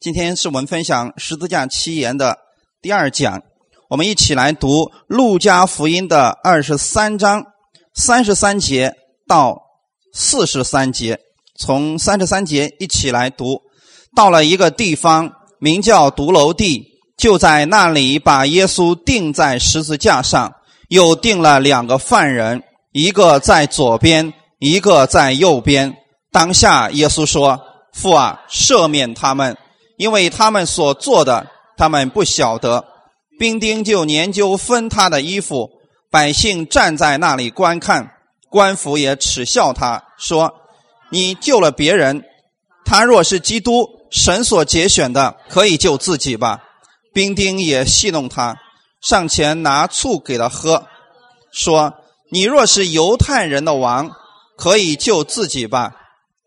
[0.00, 2.38] 今天是我们分享十字架七言的
[2.80, 3.42] 第二讲，
[3.90, 7.44] 我们一起来读路加福音的二十三章
[7.92, 8.94] 三十三节
[9.28, 9.60] 到
[10.14, 11.20] 四十三节。
[11.58, 13.60] 从三十三节一起来读，
[14.16, 16.82] 到了一个地方，名叫独楼地，
[17.18, 20.50] 就在那里把耶稣钉在十字架上，
[20.88, 22.62] 又钉了两个犯人，
[22.92, 25.94] 一个在左边，一个在右边。
[26.32, 27.60] 当下耶稣说
[27.92, 29.54] ：“父啊，赦免他们。”
[30.00, 31.46] 因为他们所做的，
[31.76, 32.86] 他们不晓得。
[33.38, 35.68] 兵丁就研究分他的衣服，
[36.10, 38.10] 百姓站在那里观看，
[38.48, 40.54] 官府也耻笑他，说
[41.12, 42.24] ：“你救了别人，
[42.82, 46.60] 他若是基督，神所拣选的，可以救自己吧。”
[47.12, 48.56] 兵丁也戏弄他，
[49.02, 50.86] 上前拿醋给他喝，
[51.52, 51.92] 说
[52.32, 54.10] ：“你若是犹太人的王，
[54.56, 55.92] 可以救自己吧。”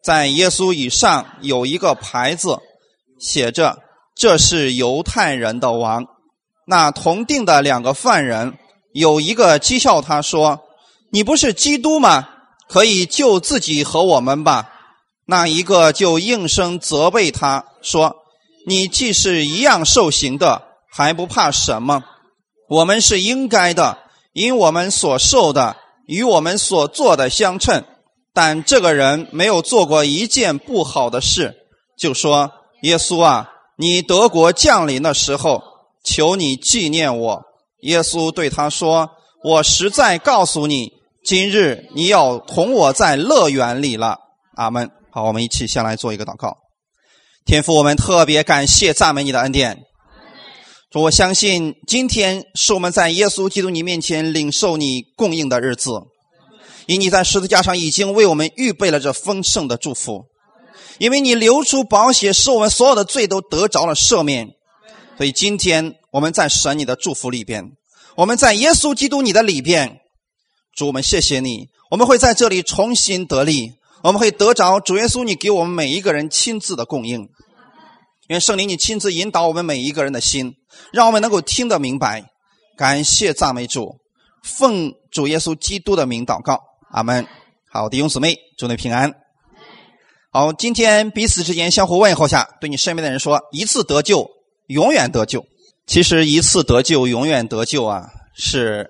[0.04, 2.58] 在耶稣以上有一个牌子。
[3.24, 3.80] 写着
[4.14, 6.06] ：“这是犹太人的王。”
[6.68, 8.58] 那同定的两个犯人，
[8.94, 10.60] 有一个讥笑他说
[11.10, 12.28] ：“你不是基督吗？
[12.68, 14.70] 可以救自己和我们吧。”
[15.26, 18.18] 那一个就应声责备他说
[18.68, 22.04] ：“你既是一样受刑的，还不怕什么？
[22.68, 24.00] 我们是应该的，
[24.34, 25.78] 因我们所受的
[26.08, 27.86] 与我们所做的相称。
[28.34, 31.56] 但这个人没有做过一件不好的事，
[31.98, 32.52] 就说。”
[32.84, 35.64] 耶稣啊，你德国降临的时候，
[36.04, 37.42] 求你纪念我。
[37.84, 39.10] 耶稣对他说
[39.42, 40.92] ：“我实在告诉你，
[41.24, 44.18] 今日你要同我在乐园里了。”
[44.56, 44.92] 阿门。
[45.12, 46.58] 好，我们一起先来做一个祷告。
[47.46, 49.78] 天父，我们特别感谢赞美你的恩典。
[50.94, 55.90] 我相信今天是我们在耶稣基督你面前领受你供应的日子，
[56.86, 60.26] 因你在十字架上已经为我们预备了这丰盛的祝福。
[60.98, 64.50] 因为你流出宝血，使我们所有的罪都得着了赦免，
[65.18, 67.72] 所以今天我们在神你的祝福里边，
[68.16, 70.00] 我们在耶稣基督你的里边，
[70.76, 73.72] 主我们谢谢你，我们会在这里重新得力，
[74.04, 77.28] 我们会得着主耶稣你给我们每一个人亲自的供应，
[78.28, 80.54] 愿圣灵你亲自引导我们每一个人的心，
[80.92, 82.26] 让我们能够听得明白。
[82.76, 83.98] 感谢赞美主，
[84.44, 86.60] 奉主耶稣基督的名祷告，
[86.92, 87.28] 阿门。
[87.72, 89.23] 好，弟兄姊妹，祝你平安。
[90.36, 94.28] 好，今天彼此之间相互问候下，对你身边的人说：一次得救，
[94.66, 95.46] 永远得救。
[95.86, 98.90] 其实一次得救，永远得救啊，是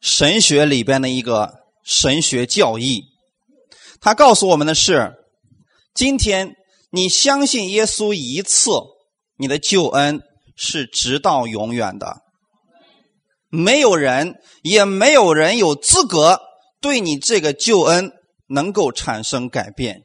[0.00, 1.52] 神学里边的一个
[1.84, 3.02] 神学教义。
[4.00, 5.14] 他告诉我们的是：
[5.96, 6.54] 今天
[6.92, 8.70] 你相信耶稣一次，
[9.36, 10.20] 你的救恩
[10.54, 12.18] 是直到永远的。
[13.50, 16.38] 没有人，也没有人有资格
[16.80, 18.12] 对你这个救恩
[18.46, 20.02] 能够产生改变。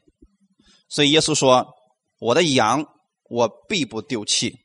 [0.94, 1.74] 所以耶稣说
[2.22, 2.86] ：“我的羊，
[3.28, 4.60] 我必不丢弃。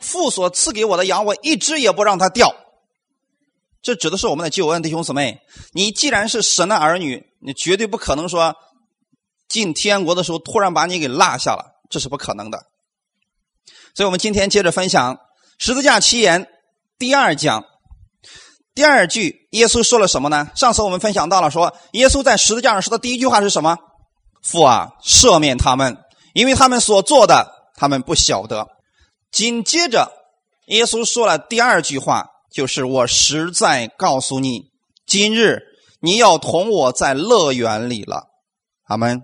[0.00, 2.56] 父所赐给我的羊，我一只也不让它掉。”
[3.82, 5.42] 这指的是我们的救恩，弟兄姊妹。
[5.74, 8.56] 你既然是神的儿女，你绝对不可能说
[9.46, 12.58] 进天国的时候突然把你给落下了，这是不可能的。
[13.94, 15.18] 所以我们今天接着分享
[15.58, 16.48] 十字架七言
[16.98, 17.62] 第二讲
[18.74, 20.50] 第二句，耶稣说了什么呢？
[20.56, 23.76] 上次我们分享到了，说耶稣在十字架上说的第一句话是什么？
[24.42, 25.96] 父啊，赦免他们，
[26.34, 28.66] 因为他们所做的，他们不晓得。
[29.30, 30.12] 紧接着，
[30.66, 34.70] 耶稣说了第二句话，就是“我实在告诉你，
[35.06, 35.60] 今日
[36.00, 38.28] 你要同我在乐园里了。”
[38.88, 39.22] 阿门。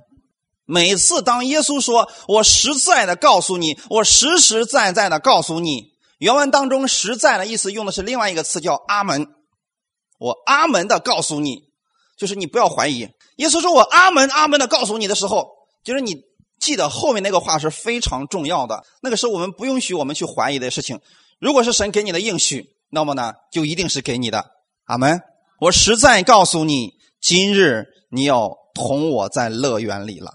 [0.65, 9.27] 每次当耶稣说“我实在的告诉你，我实实在在的告诉你”，原文当中“实在”的意思用的是另外一个词，叫“阿门”。
[10.21, 11.63] 我阿门的告诉你，
[12.19, 13.09] 就是你不要怀疑。
[13.39, 15.49] 耶稣说：“我阿门阿门的告诉你的时候，
[15.85, 16.23] 就是你
[16.61, 18.85] 记得后面那个话是非常重要的。
[19.01, 21.01] 那个是我们不允许我们去怀疑的事情。
[21.39, 24.45] 如果是神给你的应许，那么呢，就一定是给你的。
[24.87, 25.21] 阿门。
[25.61, 30.33] 我实在告诉你，今日你要同我在乐园里了。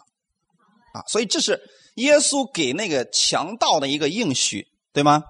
[0.93, 1.61] 啊，所以这是
[1.95, 5.23] 耶稣给那个强盗的一个应许，对吗？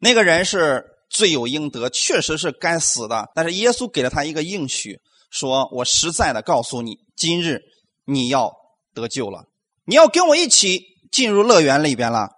[0.00, 3.30] 那个人是罪有应得，确实是该死的。
[3.36, 4.98] 但是耶稣给了他一个应许。”
[5.32, 7.62] 说：“我实在的告诉你，今日
[8.04, 8.52] 你要
[8.94, 9.46] 得救了，
[9.86, 12.28] 你要跟我一起进入乐园里边了。”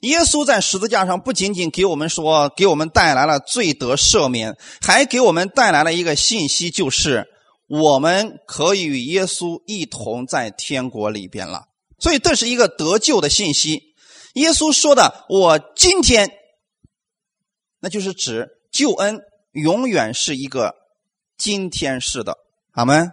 [0.00, 7.26] 耶稣在十字架上不仅仅给我们说，给我们带来了罪得赦免，还给我们带来了一个信息，就是
[7.68, 11.64] 我们可以与耶稣一同在天国里边了。
[11.98, 13.82] 所以这是一个得救的信息。
[14.34, 16.30] 耶稣说的：“我今天，
[17.80, 19.20] 那就是指救恩
[19.52, 20.74] 永远是一个。”
[21.36, 22.36] 今天是的，
[22.72, 23.12] 阿门。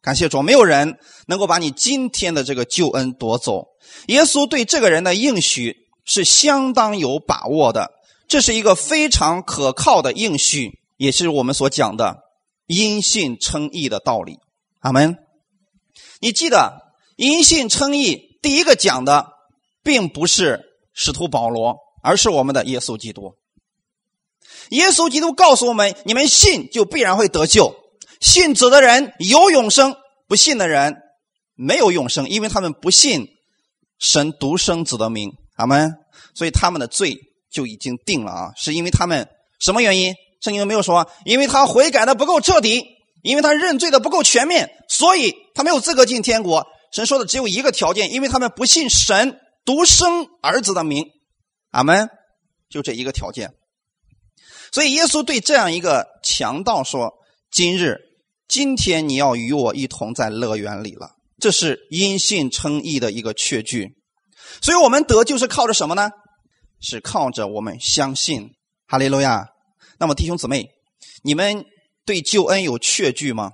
[0.00, 3.66] 感谢主，没有人能够把你今天的这个救恩夺走，
[4.06, 7.90] 耶稣对这个人的应许是相当有把握的，
[8.28, 12.20] 这是一个非常可靠的应许，也是我们所讲的
[12.66, 14.38] 因信称义的道理。
[14.78, 15.16] 阿门。
[16.20, 19.26] 你记得因信称义第一个讲的，
[19.82, 20.60] 并不是
[20.94, 23.34] 使徒保罗，而是我们的耶稣基督。
[24.70, 27.74] 耶稣基督告诉我们：你们信就必然会得救，
[28.20, 29.94] 信子的人有永生，
[30.26, 30.96] 不信的人
[31.54, 33.26] 没有永生，因为他们不信
[33.98, 35.32] 神独生子的名。
[35.56, 35.94] 阿门。
[36.34, 37.18] 所以他们的罪
[37.50, 38.52] 就已经定了啊！
[38.56, 39.28] 是因为他们
[39.58, 40.14] 什么原因？
[40.40, 42.84] 圣经没有说，因为他悔改的不够彻底，
[43.22, 46.64] 因为他认罪的不够全面，所以他没有资格进天国。
[46.92, 51.06] 神说的只有一个条件，因为他们不信神独生儿子的名。
[51.72, 52.08] 阿门。
[52.70, 53.50] 就这一个条件。
[54.72, 57.12] 所以耶稣对这样一个强盗说
[57.50, 57.98] ：“今日，
[58.46, 63.94] 今天你要与我一同在乐园里了。”这是因信称义的一个确据。
[64.60, 66.10] 所以我们得救是靠着什么呢？
[66.80, 68.50] 是靠着我们相信
[68.86, 69.46] 哈利路亚。
[69.98, 70.68] 那么弟兄姊妹，
[71.22, 71.64] 你们
[72.04, 73.52] 对救恩有确据吗？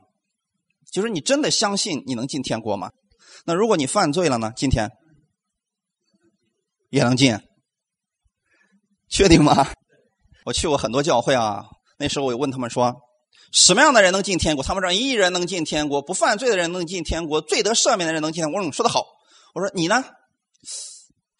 [0.92, 2.90] 就是你真的相信你能进天国吗？
[3.44, 4.52] 那如果你犯罪了呢？
[4.56, 4.90] 今天
[6.90, 7.38] 也能进？
[9.10, 9.72] 确定吗？
[10.44, 11.64] 我去过很多教会啊，
[11.98, 12.94] 那时候我问他们说，
[13.50, 14.62] 什么样的人能进天国？
[14.62, 18.60] 他们说，一人能进天国，不犯罪的人能进天国，罪得赦免的人能进天国。
[18.60, 19.04] 我说，说的好。
[19.54, 20.04] 我说，你呢？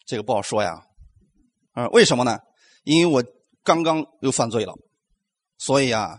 [0.07, 0.81] 这个不好说呀。
[1.73, 2.39] 啊，为什么呢？
[2.83, 3.23] 因为我
[3.63, 4.73] 刚刚又犯罪了，
[5.57, 6.17] 所以啊，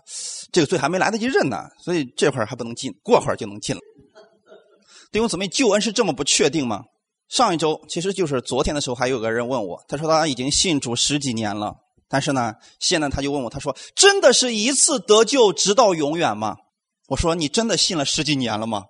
[0.52, 3.80] 这个罪还没来得及认呢，所以这会儿还不能进，过会儿就能进了。
[5.10, 6.84] 弟兄姊妹，救恩是这么不确定吗？
[7.28, 11.74] 上一周，其实就是昨天的时候，还有个人问我，他说他已经信主十几年了。
[12.08, 16.56] 但是呢，现在他就问我，他说：“真的是一次得救，直到永远吗？”
[17.08, 18.84] 我说：“你真的信了十几年了吗？”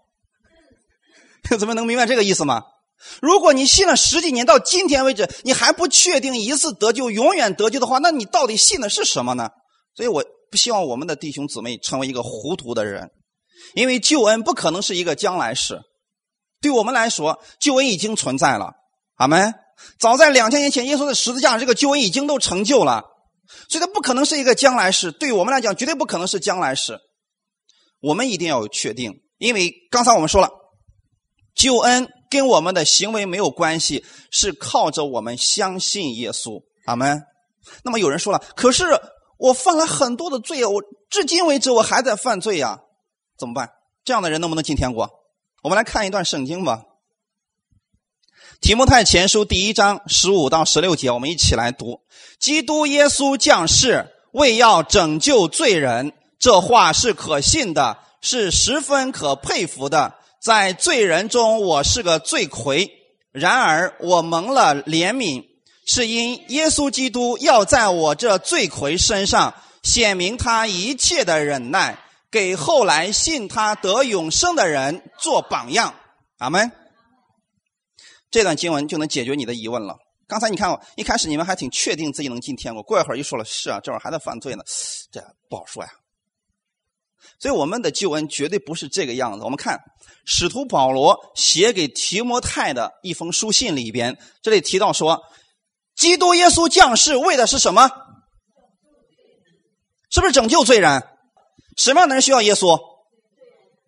[1.59, 2.63] 怎么能明白这个意思吗？
[3.23, 9.51] 如果你信了十几年，到今天为止，你还不确定一次得救、永远得救的话，那你到底信的是什么呢？
[9.95, 13.11] 所以我不希望我们的弟兄姊妹成为一个糊涂的人，
[13.75, 15.81] 因为救恩不可能是一个将来式，
[16.61, 18.73] 对我们来说，救恩已经存在了。
[19.17, 19.55] 阿门。
[19.99, 23.05] 早在两千年前，耶稣的十字架，这个救恩已经都成就了，
[23.69, 25.13] 所以它不可能是一个将来式。
[25.13, 26.99] 对我们来讲，绝对不可能是将来式。
[28.01, 30.51] 我们一定要确定，因为刚才我们说了，
[31.55, 36.63] 救恩跟我们的行为没有关系，是靠着我们相信耶稣。
[36.87, 37.23] 阿门。
[37.83, 38.85] 那么有人说了，可是
[39.39, 42.79] 我犯了很多的罪，我至今为止我还在犯罪呀，
[43.39, 43.71] 怎么办？
[44.05, 45.11] 这样的人能不能进天国？
[45.63, 46.83] 我们来看一段圣经吧。
[48.67, 52.01] 提摩太前书第一章十五到十六节，我们一起来读：
[52.41, 56.13] 基督耶稣降世，为要拯救罪人。
[56.41, 60.15] 这话是可信的，是十分可佩服的。
[60.43, 62.89] 在罪人中，我是个罪魁；
[63.31, 65.45] 然而我蒙了怜悯，
[65.87, 69.55] 是因耶稣基督要在我这罪魁身上
[69.85, 72.01] 显明他一切的忍耐，
[72.33, 75.95] 给后来信他得永生的人做榜样。
[76.39, 76.73] 阿门。
[78.31, 79.97] 这段经文就能解决你的疑问了。
[80.27, 84.65] 刚才你看我，一开始你们还挺确定自己能进天国，过一会儿又说了是啊，这会儿还在犯罪呢，
[85.13, 85.91] 这不好说呀。
[87.39, 89.45] 所以我们的救恩绝对不是这个样子。
[89.45, 89.79] 我们看
[90.25, 95.23] 使徒保罗写给提摩太的一封书信里边，这里提到说，
[95.95, 97.89] 基督耶稣降世为的是什么？
[100.11, 101.03] 是不是拯救罪人？
[101.77, 102.79] 什么样的人需要耶稣？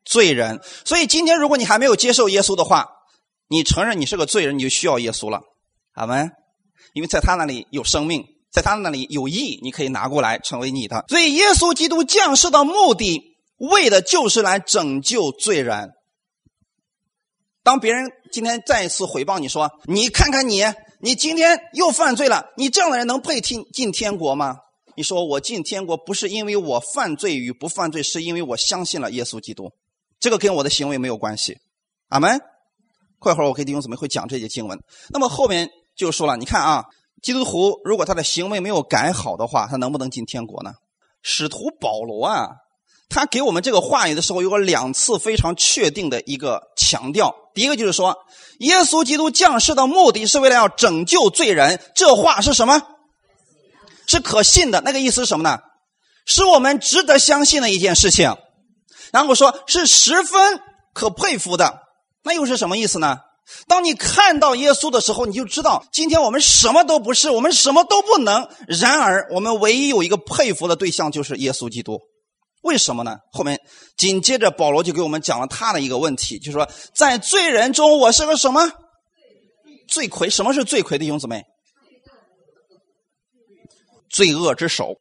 [0.04, 0.61] 罪人。
[0.85, 2.88] 所以今天如果你还没有接受耶稣的话，
[3.49, 5.40] 你承认你是个罪人，你就需要耶稣了，
[5.93, 6.31] 阿门。
[6.95, 11.05] 因为在他那里有生命，在他那里有义，你可以拿过来成为你的。
[11.09, 15.93] 所以，耶稣基督降世的目的，为的就是来拯救罪人。
[17.62, 20.64] 当别人今天再一次回报你说：“你看看你，
[21.00, 24.57] 你今天又犯罪了，你这样的人能配进进天国吗？”
[24.97, 29.71] 你说：“我进天国不是因为我犯罪与不犯罪，是因为我相信了耶稣基督，
[30.19, 31.59] 这个跟我的行为没有关系。”
[32.09, 32.40] 阿门。
[33.18, 34.78] 过会儿我给弟兄姊妹会讲这些经文。
[35.10, 36.84] 那么后面就说了，你看啊，
[37.22, 40.72] 基督徒如果他的行为没有改好的话，他能不能进天国呢？
[41.22, 42.48] 使徒保罗啊，
[43.08, 47.34] 他给我们这个话语的时候，有个两次非常确定的一个强调。
[47.54, 48.16] 第一个就是说，
[48.60, 51.80] 耶稣基督降世的目的是为了要拯救罪人。
[51.96, 52.80] 这话是什么？
[54.06, 54.80] 是可信的。
[54.82, 55.58] 那个意思是什么呢？
[56.25, 58.37] 是我们值得相信的一件事情。
[59.10, 60.60] 然后说是十分
[60.94, 61.88] 可佩服的。
[62.28, 63.16] 那又是什么意思呢？
[63.66, 68.47] 当你看到耶稣的时候，你就知道今天我们什么都不是，我们什么都不能。
[68.66, 71.99] 然而，我们唯一有一个佩服的对象就是耶稣基督。
[72.61, 73.16] 为什么呢？
[73.32, 73.58] 后面
[73.97, 78.70] 紧接着保罗就给我们讲了他的一个问题，就是说，在罪人中，我是个什么
[79.88, 80.28] 罪魁。
[80.28, 81.42] 什么是罪魁的兄姊妹？
[84.11, 84.97] 罪恶之首，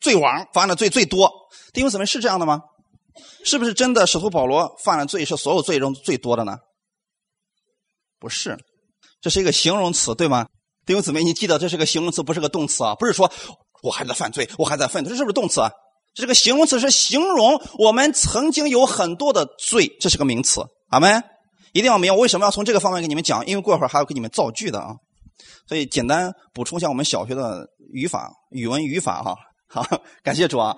[0.00, 1.30] 罪王犯的罪最多。
[1.72, 2.62] 弟兄姊妹是这样的吗？
[3.44, 6.56] 是不是真的使徒保罗犯的罪是所有罪中最多的呢？
[8.18, 8.58] 不是，
[9.20, 10.46] 这是一个形容词，对吗？
[10.86, 12.94] 弟兄姊妹，你记得这是个形容词，不是个动词啊！
[12.94, 13.30] 不是说
[13.82, 15.70] 我还在犯罪，我还在犯罪，这是不是动词啊？
[16.14, 20.62] 这是个形容词，是形容我们曾经有很多的罪，这是个名词。
[20.88, 21.22] 阿门！
[21.72, 23.44] 一定要明白，为什么要从这个方面给你们讲？
[23.46, 24.94] 因为过会儿还要给你们造句的啊。
[25.66, 29.34] 所以简单补充一下我们小学的语法、语文语法哈。
[29.68, 29.84] 好，
[30.22, 30.76] 感谢主啊。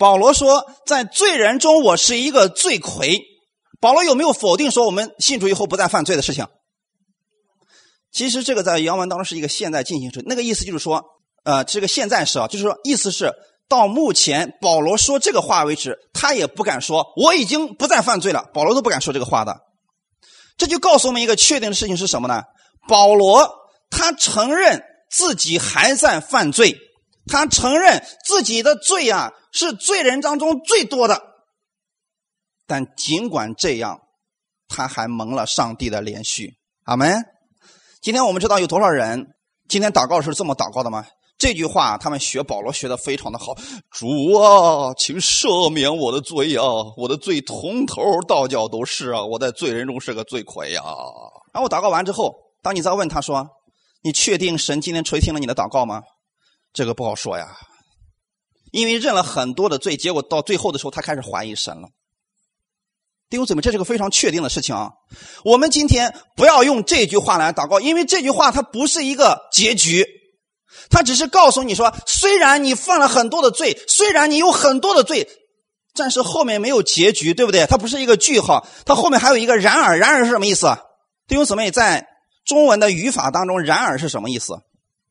[0.00, 3.20] 保罗说，在罪人中，我是一个罪魁。
[3.82, 6.46] 保罗有没有否定说我们信主以后不再犯罪的事情？
[8.10, 11.04] 其实这个在原文当中是一个现在进行时，那个意思就是说，
[11.44, 13.30] 呃，这个现在时啊，就是说意思是
[13.68, 18.48] 到目前保罗说这个话为止，他也不敢说我已经不再犯罪了。
[18.54, 19.54] 保罗都不敢说这个话的。
[20.56, 22.42] 这就告诉我们一个确定的事情是什么呢？
[22.88, 23.46] 保罗
[23.90, 26.78] 他承认自己还在犯罪，
[27.26, 29.32] 他承认自己的罪啊。
[29.52, 31.20] 是罪人当中最多的，
[32.68, 33.98] 但尽管这样，
[34.68, 36.54] 他还蒙了上帝的连续。
[36.84, 37.20] 阿门。
[38.00, 39.26] 今天我们知道有多少人
[39.68, 41.04] 今天祷告是这么祷告的吗？
[41.36, 43.56] 这句话他们学保罗学的非常的好。
[43.90, 46.64] 主啊，请赦免我的罪啊！
[46.96, 49.24] 我的罪从头到脚都是啊！
[49.24, 50.80] 我在罪人中是个罪魁呀。
[51.52, 53.48] 然后祷告完之后，当你再问他说
[54.04, 56.02] ：“你确定神今天垂听了你的祷告吗？”
[56.72, 57.46] 这个不好说呀。
[58.72, 61.88] 因为认了很多的罪，结果到最后的时候，他开始怀疑神了。
[63.28, 64.90] 弟兄姊妹，这是个非常确定的事情啊！
[65.44, 70.04] 我们今天不要用这句话来祷告，因为这句话它不是一个结局，
[70.88, 75.28] 它只是告诉你说，虽然你犯了很多的罪，虽然你有很多的罪，
[75.94, 77.66] 但是后面没有结局，对不对？
[77.66, 79.98] 它不是一个句号，它后面还有一个然而。
[79.98, 80.76] 然而是什么意思？
[81.28, 82.06] 弟兄姊妹，在
[82.44, 84.54] 中文的语法当中，然而是什么意思？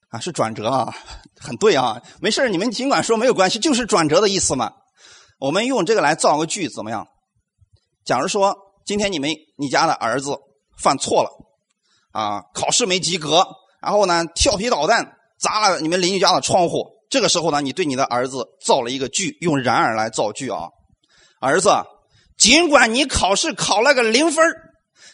[0.10, 0.96] 啊，是转折啊，
[1.40, 4.74] 很对啊，没事你们尽管说没有关系，就是转折的意思嘛。
[5.40, 7.08] 我们用这个来造个句怎么样？
[8.04, 10.36] 假如说今天你们你家的儿子
[10.78, 11.30] 犯错了，
[12.12, 13.46] 啊，考试没及格，
[13.82, 20.70] 然后呢调皮捣蛋砸了你们邻居家的窗户，这个时候呢，你对你的儿子造了一个句，用然而来造句啊。
[21.40, 21.70] 儿子，
[22.38, 24.44] 尽管你考试考了个零分，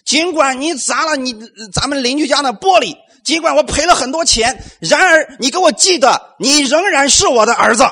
[0.05, 1.35] 尽管你砸了你
[1.73, 2.95] 咱们邻居家的玻璃。
[3.25, 7.83] 尽管我赔了很多钱，然而你给我记得，你仍然是我的儿子，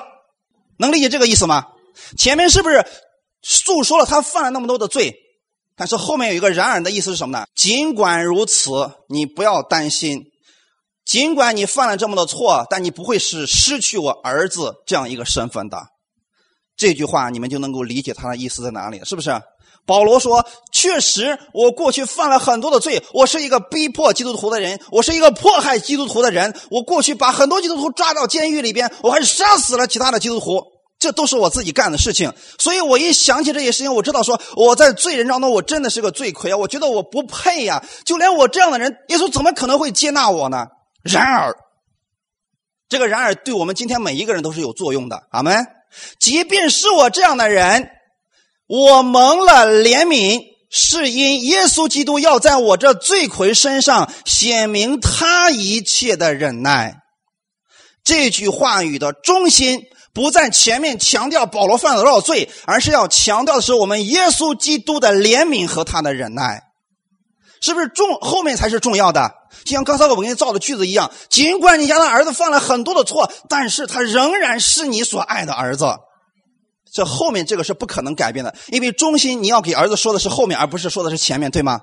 [0.77, 1.65] 能理解这个意思吗？
[2.17, 2.85] 前面是不是
[3.41, 5.15] 诉说了他犯了那么多的罪？
[5.75, 7.47] 但是后面有一个“然而”的意思是什么呢？
[7.55, 10.25] 尽管如此，你不要担心，
[11.03, 15.81] 尽管你犯了这么多错，但你不会是失去我儿子这样一个身份的。
[16.77, 19.31] 这句话你们就能够理解他的意思在哪里，是不是？
[19.85, 23.03] 保罗说：“确实，我过去犯了很多的罪。
[23.13, 26.55] 我是一个逼迫基督徒的人，我是一个迫害基督徒的人。
[26.71, 30.63] 我过去把很多基督徒抓到监狱里边，我还杀死了其他的基督徒，
[30.99, 32.31] 这都是我自己干的事情。
[32.57, 36.55] 所以我一想起这些事情，我知道说我在罪人当中，我真的是个罪魁啊！
[36.55, 40.65] 我觉得我不配呀，就连我这样的人，耶稣怎么可能会接纳我呢？
[41.03, 41.53] 然而，
[42.87, 45.23] 这个然而对我们今天每一个人都是有作用的。
[45.31, 45.65] 阿门。
[46.19, 47.89] 即便是我这样的人。”
[48.73, 56.95] 我蒙了怜悯，是因耶稣基督要在我这罪魁身上显明他一切的忍耐。
[58.03, 66.63] 这句话语的中心不在前面强调保罗犯了多少罪，而是要强调的是我们耶稣基督的怜悯和他的忍耐，
[67.61, 68.15] 是不是重？
[68.21, 69.29] 后面才是重要的。
[69.65, 75.85] 就像刚才我给你造的句子一样，尽管你家的儿子犯了很多的错，但是他仍然是你所爱的儿子。
[76.93, 81.81] 这后面这个是不可能改变的，因为中心你要给儿子说的是后面，而不是说的是前面，对吗？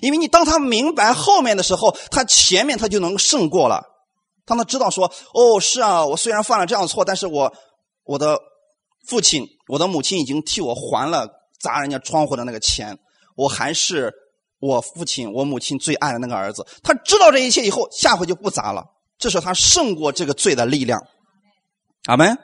[0.00, 3.82] 因为你当他明白后面的时候，他前面他就能胜过了。
[4.44, 7.52] 当他知道说，哦，是啊，我虽然犯了这样的错，但是我
[8.04, 8.38] 我的
[9.08, 11.28] 父亲、我的母亲已经替我还了
[11.60, 12.96] 砸人家窗户的那个钱，
[13.34, 14.14] 我还是
[14.60, 16.64] 我父亲、我母亲最爱的那个儿子。
[16.84, 18.84] 他知道这一切以后，下回就不砸了。
[19.18, 21.02] 这是他胜过这个罪的力量。
[22.04, 22.38] 阿门。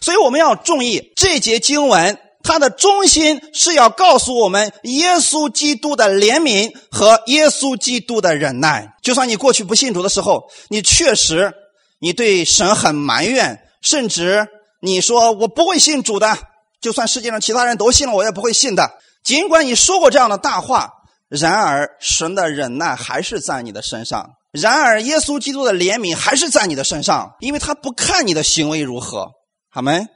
[0.00, 8.94] 所以我们要注意这节经文，它的中心是要告诉我们耶稣基督的怜悯和耶稣基督的忍耐。
[9.02, 11.52] 就算你过去不信主的时候，你确实
[11.98, 14.46] 你对神很埋怨，甚至
[14.80, 16.38] 你说我不会信主的，
[16.80, 18.98] 就算世界上其他人都信了，我也不会信的。
[19.24, 20.90] 尽管你说过这样的大话，
[21.28, 29.26] 然而神的忍耐还是在你的身上，然而耶稣基督的怜悯还是在你的身上，因为他不看你的行为如何。
[29.76, 30.06] 好没？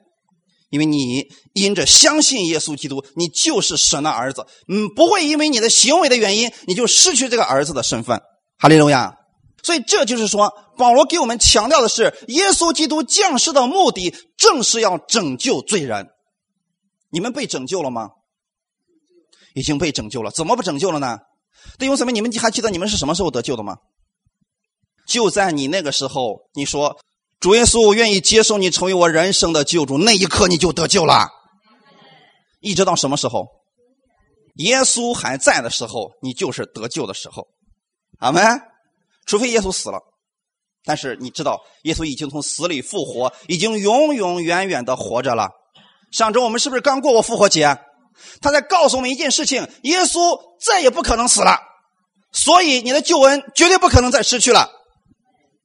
[0.70, 4.46] 因为你因着相信耶稣基督，你就是神的儿子。
[4.68, 8.22] 嗯，不会因为你的行为的原因，你就失去这个儿子的身份。
[8.58, 9.18] 哈利路亚。
[9.62, 16.08] 所以这就是说，保罗给我们强调的是，耶稣基督降世的目的正是要拯救罪人。
[17.10, 18.08] 你们被拯救了吗？
[19.54, 20.30] 已经被拯救了。
[20.30, 21.18] 怎么不拯救了呢？
[21.78, 23.76] 弟兄姊妹，你们还记得你们是什么时候得救的吗？
[25.06, 26.96] 就在你那个时候，你说
[27.40, 31.30] 主耶稣，我愿意接受你成为我人生的救主，那一刻你就得救了。
[32.60, 33.46] 一直到什么时候？
[34.56, 37.46] 耶稣还在的时候，你就是得救的时候。
[38.18, 38.44] 阿门。
[39.26, 39.98] 除非耶稣死了，
[40.84, 45.48] 但是你知道，耶稣已经从死里复活，已经永永远远的活着了。
[46.10, 47.78] 上周我们是不是刚过过复活节？
[48.42, 51.58] 他在告诉我们一件事情：耶稣再也不可能死了，
[52.32, 54.68] 所以你的救恩绝对不可能再失去了，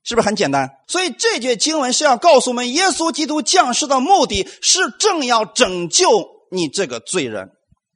[0.05, 0.69] 是不是很简单？
[0.88, 6.05] 所以这节经文是要告诉我们，耶稣基督降世的目的是正要拯救
[6.51, 7.50] 你这个罪人。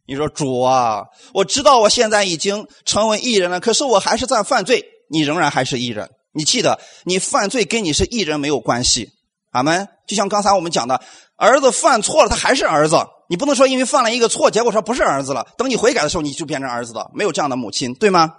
[0.07, 1.03] 你说主啊，
[1.35, 6.09] 我知道我现在已经成为艺人了，可是我还是在犯罪，你仍然还是艺人。
[6.33, 9.09] 你记得，你犯罪跟你是艺人没有关系。
[9.51, 9.87] 阿门。
[10.07, 10.99] 就像刚才我们讲的，
[11.37, 12.97] 儿子犯错了，他还是儿子。
[13.29, 15.45] 你不能说因为犯了一个错，结果说不是儿子了。
[15.55, 18.31] 等你悔改的时候，你就变成儿子的，没有这样的母亲，对吗？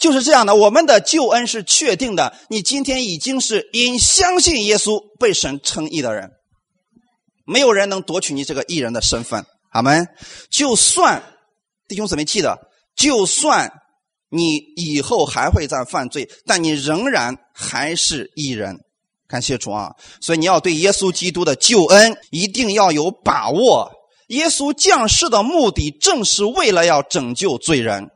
[0.00, 0.56] 就是这样的。
[0.56, 2.34] 我们的救恩是确定的。
[2.48, 6.30] 你今天已经是因相信耶稣被神称义的人，
[7.44, 9.44] 没有人能夺取你这个义人的身份。
[9.70, 10.08] 阿门。
[10.50, 11.22] 就算
[11.86, 12.58] 弟兄姊妹记得，
[12.96, 13.70] 就算
[14.30, 18.78] 你以后还会再犯罪，但你仍然还是义人。
[19.28, 19.92] 感谢主啊！
[20.20, 23.92] 所以你要对耶稣基督的救恩一定要有把握。
[24.26, 28.08] 耶稣降世的目的正是为了要拯救罪人。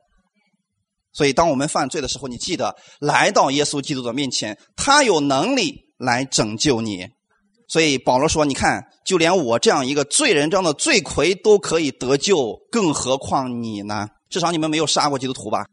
[1.15, 7.07] 所以当我们犯罪的时候，你记得来到耶稣基督的面前，他有能力来拯救你。
[7.69, 14.07] 所以保罗说：“你看，就连我这样一个罪人、这样的罪魁都可以得救，更何况你呢？
[14.29, 15.65] 至少你们没有杀过基督徒吧？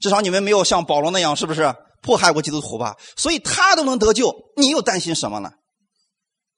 [0.00, 5.50] 至少你们没有像保罗那样，是不是？”迫害过基督徒吧，所以他都能得救，你又担心什么呢？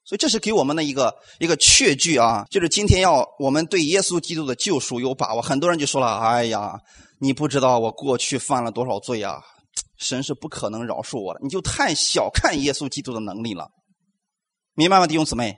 [0.05, 5.41] 所以这是给我们的一个一个确据啊，就是今天要我们对耶稣基督的救赎有把握。
[5.41, 6.79] 很多人就说了：“哎呀，
[7.23, 9.41] 你不知道我过去犯了多少罪啊，
[9.97, 13.69] 神是不可能饶恕我的。”你就太小看耶稣基督的能力了，
[14.73, 15.57] 明白吗，弟兄姊妹？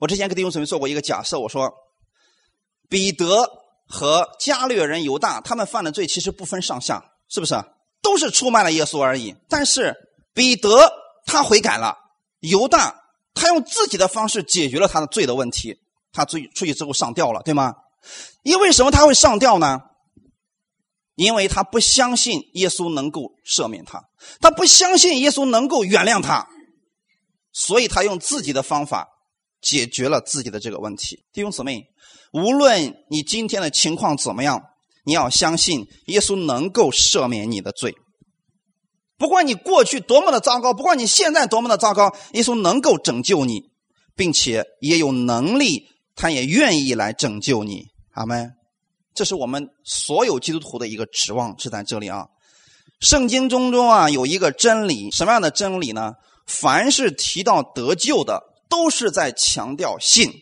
[0.00, 1.72] 我之前给弟兄姊妹做过一个假设，我说
[2.88, 3.48] 彼得
[3.86, 7.54] 和加略人犹大他们犯的罪其实不分上下，是不是？
[8.02, 9.94] 都是出卖了耶稣而已，但是
[10.34, 10.90] 彼得
[11.24, 11.96] 他悔改了，
[12.40, 13.00] 犹大
[13.32, 15.78] 他用自己的方式解决了他的罪的问题，
[16.12, 17.74] 他出出去之后上吊了，对吗？
[18.42, 19.80] 因为什么他会上吊呢？
[21.14, 24.02] 因为他不相信耶稣能够赦免他，
[24.40, 26.46] 他不相信耶稣能够原谅他，
[27.52, 29.08] 所以他用自己的方法
[29.60, 31.24] 解决了自己的这个问题。
[31.32, 31.86] 弟兄姊妹，
[32.32, 34.62] 无论你今天的情况怎么样。
[35.06, 37.94] 你要相信耶稣能够赦免你的罪，
[39.18, 43.64] 不管你过去多么的糟糕，不管你现在多么的糟糕，耶稣能够拯救你，
[44.16, 47.88] 并且也有能力，他也愿意来拯救你。
[48.12, 48.50] 阿门。
[49.14, 52.26] 这是我们所有基督徒的一个指望，是在这里啊。
[53.00, 56.12] 圣经中中啊有一个真理，什么样的真理呢？
[56.46, 60.32] 凡是提到得救的，都是在强调信，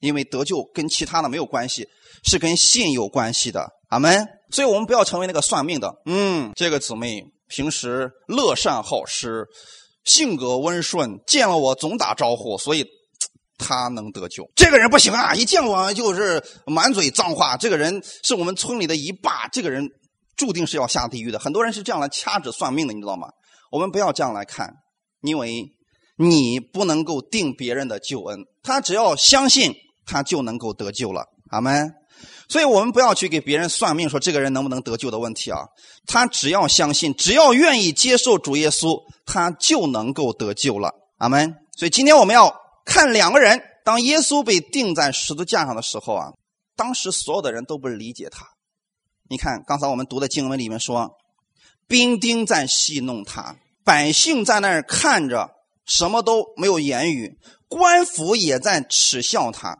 [0.00, 1.86] 因为得救跟其他的没有关系。
[2.24, 4.26] 是跟信有关系的，阿门。
[4.50, 5.94] 所以我们不要成为那个算命的。
[6.04, 9.46] 嗯，这个姊妹平时乐善好施，
[10.04, 12.84] 性格温顺，见了我总打招呼，所以
[13.58, 14.48] 他能得救。
[14.54, 17.56] 这个人不行啊，一见我就是满嘴脏话。
[17.56, 19.86] 这个人是我们村里的一霸，这个人
[20.36, 21.38] 注定是要下地狱的。
[21.38, 23.28] 很多人是这样来掐指算命的，你知道吗？
[23.70, 24.72] 我们不要这样来看，
[25.20, 25.66] 因为
[26.16, 29.74] 你不能够定别人的救恩，他只要相信，
[30.06, 31.26] 他就能够得救了。
[31.50, 31.92] 阿门。
[32.48, 35.60] 所以我们不要去给别人算命，说这个人能不能得救的问题啊。
[36.06, 40.90] 他只要相信，只要愿意接受主耶稣，他就能够得救了。
[41.18, 41.54] 阿门。
[41.76, 42.52] 所以今天我们要
[42.88, 46.32] 看两个人，当耶稣被钉在十字架上的时候啊，
[46.74, 48.46] 当时所有的人都不理解他。
[49.28, 51.14] 你看刚才我们读的经文里面说，
[51.86, 55.50] 兵丁在戏弄他，百姓在那儿看着，
[55.84, 59.76] 什么都没有言语，官府也在耻笑他，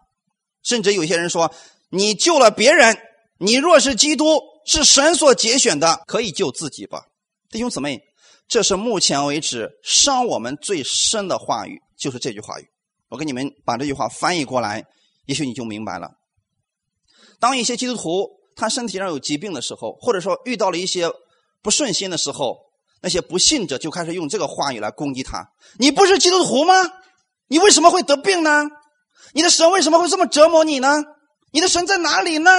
[0.62, 1.50] 甚至有些人说。
[1.90, 2.98] 你救了别人，
[3.38, 7.06] 你若是基督，是神所拣选的，可以救自己吧，
[7.48, 7.98] 弟兄姊妹，
[8.46, 12.68] 这是目前为止伤我们最深的话语，就是这句话语。
[13.08, 14.84] 我给你们把这句话翻译过来，
[15.26, 16.10] 也许你就明白了。
[17.40, 21.10] 当一些基督徒他身体上有疾病的时候，或者说遇到了一些
[21.62, 22.56] 不顺心的时候，
[23.00, 26.74] 那些不信者就开始用这个话语来攻击他：你不是基督徒吗？
[27.46, 28.64] 你为什么会得病呢？
[29.32, 31.02] 你的神为什么会这么折磨你呢？
[31.52, 32.50] 你的神在哪里呢？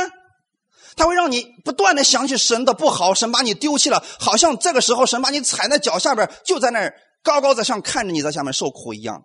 [0.96, 9.22] 它会让你不断的想起神的不好，神把你丢弃了，好像这个时候神把你踩在脚下边，就在那儿高高在上看着你在下面受苦一样。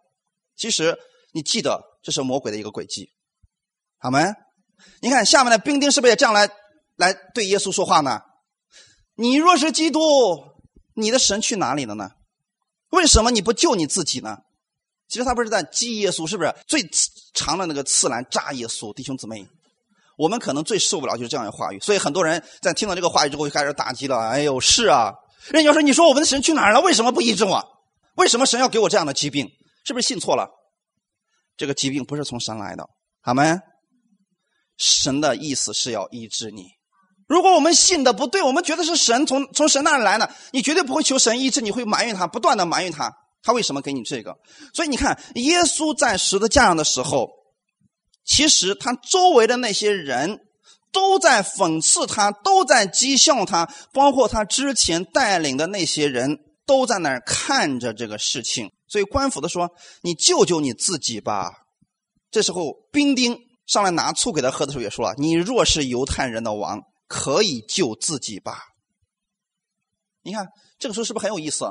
[0.57, 0.97] 其实
[1.35, 3.11] 你记得，这是魔鬼的一个诡计。
[3.99, 4.21] 好吗？
[5.01, 6.49] 你看下面的兵丁是不是也这样来
[6.97, 8.21] 来对耶稣说话呢？
[9.17, 10.01] 你若是基督，
[10.95, 12.11] 你的神去哪里了呢？
[12.91, 14.39] 为什么你不救你自己呢？
[15.09, 16.89] 其实他不是在激耶稣，是不是最
[17.35, 18.95] 长的那个刺来扎耶稣？
[18.95, 19.45] 弟兄姊妹，
[20.17, 24.19] 我们可能最受不了就是这样的话语，所以很多人在听到这个话语之后就开始打击了。
[24.19, 25.13] 哎呦，是啊，
[25.49, 26.81] 人家说你说我们的神去哪儿了？
[26.81, 27.65] 为什么不医治我？
[28.17, 29.51] 为什么神要给我这样的疾病？
[29.85, 30.49] 是不是信错了？
[31.57, 32.87] 这个疾病不是从神来的，
[33.23, 33.61] 好吗？
[34.77, 36.65] 神的意思是要医治你。
[37.29, 43.11] 如果我们信的不对，我们觉得是神从从神那里来的，你绝对不会求神医治，你会埋怨他，不断的埋怨他，
[43.43, 44.37] 他为什么给你这个？
[44.75, 47.31] 所以你看，耶稣在十字架上的时候，
[48.27, 50.41] 其实他周围的那些人
[50.93, 58.71] 都在讽刺他，都在讥笑他，包括他之前带领的那些人都在那儿看着这个事情。
[58.89, 59.71] 所以官府的说
[60.03, 61.51] ：“你救救你自己吧。”
[62.31, 68.63] 这时候兵丁上来拿醋给他喝的时候也说了：“你若是犹太人的王。”可以救自己吧？
[70.23, 70.49] 你看
[70.79, 71.71] 这个时候是不是很有意思？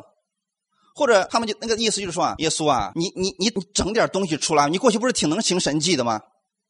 [0.95, 6.21] 或者他们就那个意思就是说啊，耶稣啊，你你你整点东西出来，你过去不是挺能行神迹的吗？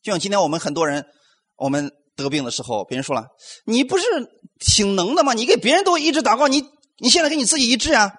[0.01, 1.05] 就像今天我们很多人，
[1.57, 3.27] 我们得病的时候，别人说了，
[3.65, 4.05] 你不是
[4.59, 5.33] 挺能的吗？
[5.33, 6.63] 你给别人都一直祷告，你
[6.99, 8.12] 你现在跟你自己一致啊？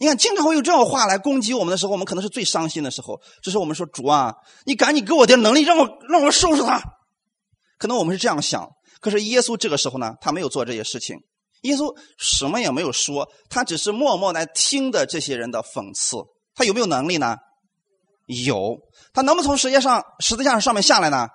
[0.00, 3.20] 你看，经常会有这样话来攻击我们的时候，我们可能是最伤心的时候。
[3.42, 4.32] 这是我们说主啊，
[4.64, 6.80] 你赶紧给我点能力，让我让我收拾他。
[7.78, 8.68] 可能我们是这样想。
[9.00, 11.16] 可是耶稣这个时候呢，他没有做这些事情。
[11.62, 16.16] 耶稣什么也没有说，他只是默默来听的这些人的讽刺。
[16.54, 17.36] 他有没有能力呢？
[18.26, 18.78] 有。
[19.12, 21.26] 他能不能从世界上十字架上面下来呢？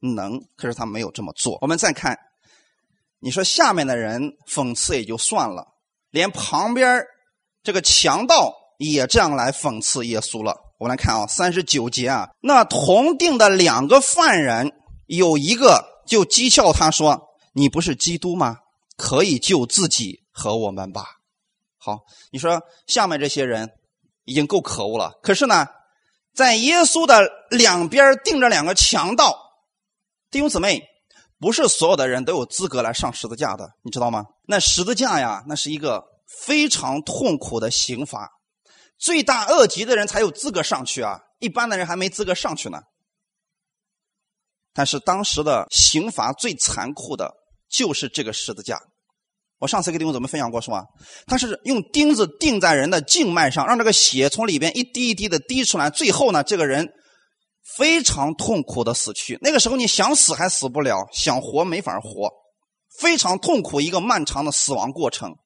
[0.00, 0.40] 能。
[0.56, 1.56] 可是他没有这么做。
[1.60, 2.18] 我们再看，
[3.20, 5.66] 你说下面的人讽刺也就算了，
[6.10, 7.04] 连旁边
[7.62, 10.56] 这个强盗也这样来讽刺耶稣了。
[10.78, 14.72] 我们来看啊，三十九节啊，那同定的两个犯人
[15.06, 15.96] 有一个。
[16.08, 17.20] 就讥笑他说
[17.52, 18.56] ：“你不是基督吗？
[18.96, 21.04] 可以救自己和我们吧。”
[21.76, 21.98] 好，
[22.32, 23.68] 你说下面这些人
[24.24, 25.18] 已经够可恶了。
[25.22, 25.66] 可是呢，
[26.34, 29.36] 在耶稣的两边定着两个强盗，
[30.30, 30.82] 弟兄姊妹，
[31.40, 34.26] 不是所有的人都有资格来上十字架的，你知道吗？
[34.46, 38.28] 那十字架呀，那是一个非常痛苦的刑罚，
[38.98, 42.80] 罪大恶极的人才有资格上去啊，一般的人还没资格上去呢。
[44.74, 47.34] 但是当时的刑罚最残酷的
[47.68, 48.80] 就是这个十字架。
[49.58, 50.84] 我上次给弟兄姊妹分享过，是吧？
[51.26, 56.88] 他是用钉子钉在人的静脉上，让这个血从里边一滴一滴的滴出来，最后呢，这个人
[57.76, 59.38] 非常痛苦的死去。
[59.42, 62.30] 那个时候你想死还死不了，想活没法活，
[62.98, 65.36] 非常痛苦一个漫长的死亡过程。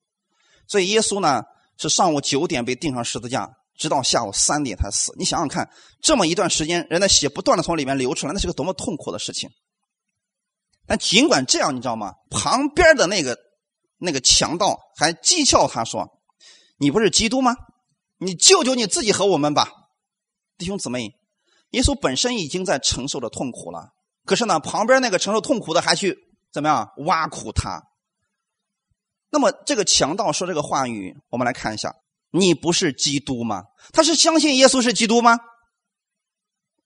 [0.69, 1.43] 所以耶稣呢
[1.79, 3.51] 是上午九点被钉上十字架。
[3.75, 5.69] 直到下午三点才死，你想想看，
[6.03, 9.49] 这么一段时间，人的血不断的从里面流出来，那是个多么痛苦的事情。
[10.87, 12.13] 但尽管这样，你知道吗？
[12.31, 13.37] 旁边的那个
[13.99, 16.07] 那个强盗还讥笑他说
[16.79, 17.57] ：“你不是基督吗？
[18.19, 19.69] 你救救你自己和我们吧，
[20.59, 21.11] 弟兄姊妹。”
[21.73, 23.91] 耶稣本身已经在承受着痛苦了，
[24.25, 26.17] 可是呢，旁边那个承受痛苦的还去
[26.53, 27.83] 怎么样挖苦他。
[29.31, 31.95] 那么这个强盗说这个话语，我们来看一下。
[32.35, 33.65] 你不是基督吗？
[33.93, 35.39] 他是相信耶稣是基督吗？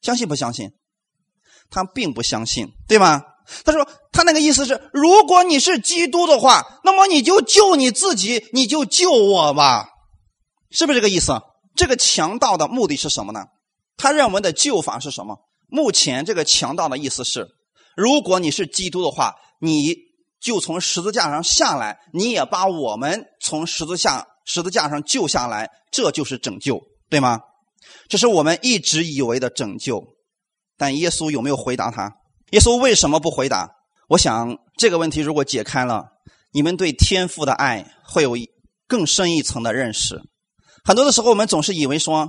[0.03, 0.73] 相信不相信？
[1.71, 3.23] 他并不相信，对吗？
[3.65, 9.89] 他说他那个意思是，如果你是基督的话，那么你就救你自己，你就救我吧，
[10.71, 11.41] 是不是这个意思？
[11.77, 13.47] 这个强盗的目的是什么呢？
[13.97, 15.39] 他认为的救法是什么？
[15.69, 17.49] 目前这个强盗的意思是，
[17.97, 19.97] 如果你是基督的话，你
[20.41, 24.27] 就从十字架上下来，你也把我们从十字架。
[24.49, 26.81] 十字架上救下来，这就是拯救，
[27.11, 27.41] 对吗？
[28.09, 30.05] 这是我们一直以为的拯救，
[30.79, 32.13] 但耶稣有没有回答他？
[32.53, 33.69] 耶稣为什么不回答？
[34.09, 36.05] 我想这个问题如果解开了，
[36.53, 38.37] 你们对天父的爱会有
[38.87, 40.23] 更深一层的认识。
[40.85, 42.29] 很多的时候，我们总是以为说，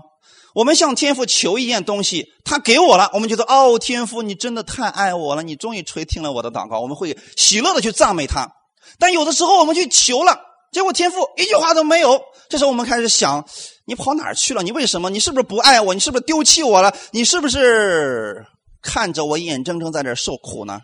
[0.53, 8.51] 我们向天父求一件东西，他给我了，我们觉得哦，天父你真的太爱我了，你终于垂听了我的祷告，我们会喜乐的去赞美他。
[8.97, 10.39] 但有的时候，我们去求了。
[10.71, 13.47] 结果天父一句话都没有，这时候我们开始想：
[13.85, 14.63] 你跑哪儿去了？
[14.63, 15.09] 你为什么？
[15.09, 15.93] 你是不是不爱我？
[15.93, 16.93] 你是不是丢弃我了？
[17.11, 18.45] 你是不是
[18.81, 20.81] 看着我眼睁睁在这受苦呢？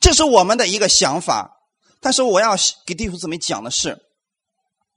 [0.00, 1.58] 这是我们的一个想法。
[2.00, 3.98] 但是我要给弟兄姊妹讲的是：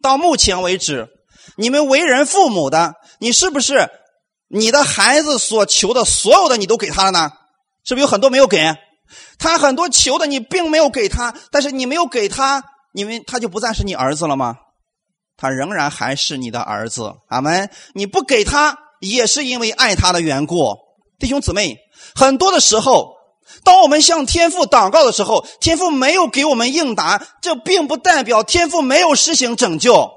[0.02, 1.08] 到目前为止，
[1.56, 3.90] 你们为人父母的，你是不是
[4.48, 7.32] 你的孩子所求的所有的你都给他了呢？
[7.84, 8.76] 是不是有很多没有给？
[9.38, 14.56] 他很多求的你并没有给他，但是你没有给他，因为他就不再是你儿子了吗？
[15.38, 17.14] 他仍然还是你的儿子。
[17.28, 17.70] 阿门。
[17.94, 20.76] 你不给他，也是因为爱他的缘故。
[21.20, 21.78] 弟兄姊妹，
[22.16, 23.14] 很多的时候，
[23.64, 30.10] 当我们向天父祷告的时候，天父没有给我们应答，这并不代表天父没有施行拯救。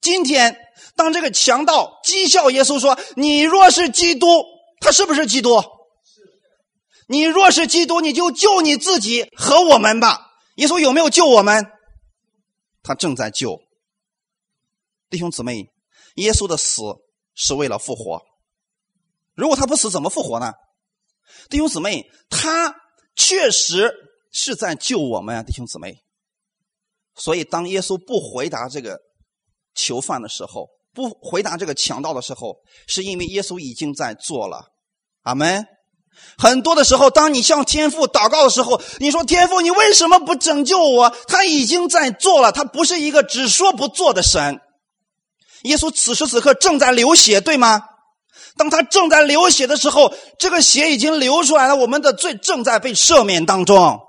[0.00, 0.56] 今天，
[0.96, 4.26] 当这个强盗讥笑耶稣说：“你若是基督，
[4.80, 5.62] 他是不是基督？
[7.06, 11.66] 你若是基督，你就救你自己和我们吧。”耶稣有没有救我们？
[12.82, 13.60] 他正在救。
[15.10, 15.70] 弟兄姊妹，
[16.14, 16.82] 耶稣的死
[17.34, 18.22] 是为了复活。
[19.34, 20.54] 如果他不死，怎么复活呢？
[21.50, 22.74] 弟兄姊妹，他
[23.14, 23.92] 确实
[24.32, 25.42] 是在救我们啊！
[25.42, 25.98] 弟兄姊妹，
[27.14, 28.98] 所以当耶稣不回答这个
[29.74, 32.56] 囚犯的时候，不回答这个强盗的时候，
[32.86, 34.72] 是因为耶稣已经在做了。
[35.24, 35.66] 阿门。
[36.38, 44.58] 很多的时候，当你向天父祷告的时候，你说：“天父，你为什么不拯救我？”他已经在做了，他不是一个只说不做的神。
[45.64, 47.82] 耶稣此时此刻正在流血，对吗？
[48.56, 54.00] 当他正在流血的时候，这个血已经流出来了，我们的罪正在被赦免当中。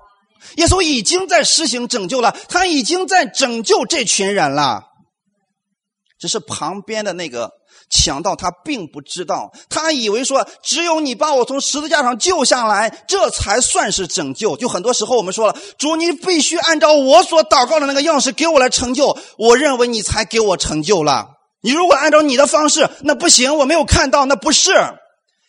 [0.55, 4.86] 耶稣已经在施行拯救了，他已经在拯救这群人了。
[6.19, 7.51] 只是旁边的那个
[7.89, 14.57] 强盗，他并不知道，他以为说只有你把我从十字架上救下来，这才算是拯救。
[14.57, 21.27] 就很多时候我们说了，主，你必须按照我所祷告的那个样式给我来成就，我认为你才给我成就了。
[21.61, 24.71] 你如果按照你的方式，那不行，我没有看到，那不是。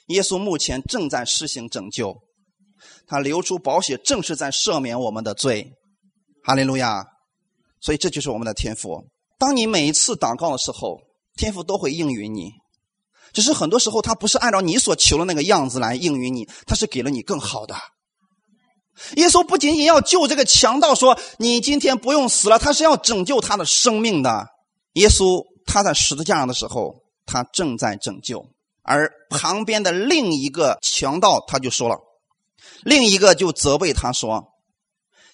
[0.09, 2.17] 耶稣目前正在施行拯救，
[3.07, 5.71] 他流出宝血，正是在赦免我们的罪。
[6.45, 7.05] 哈利路亚！
[7.81, 9.05] 所以这就是我们的天赋。
[9.39, 11.01] 当你每一次祷告的时候，
[11.37, 12.53] 天父都会应允你。
[13.33, 17.77] 只是很多时候，他不是按照你所求的那个样子来应允你，他是给了你更好的。
[19.17, 24.49] 耶稣不仅仅要救这个强盗，说你今天不用死了，他是要拯救他的生命的。
[24.95, 25.47] 耶稣。
[25.71, 28.43] 他在十字架上的时候，他正在拯救，
[28.81, 31.99] 而旁边的另一个强盗他就说了，
[32.85, 34.49] 另一个就责备他说：“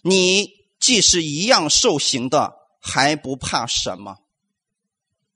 [0.02, 0.48] 你
[0.80, 2.52] 既是一样受刑的，
[2.84, 4.18] 还不怕什么？”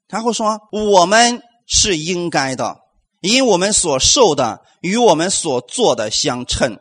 [0.07, 2.77] 然后说：“我们是应该的，
[3.23, 6.79] 因我们所受的与我们所做的相称。”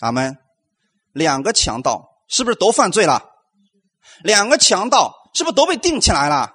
[0.00, 0.38] 阿门。
[1.12, 3.24] 两个强盗是不是都犯罪了？
[4.22, 6.52] 两个强盗是不是都被定起来了？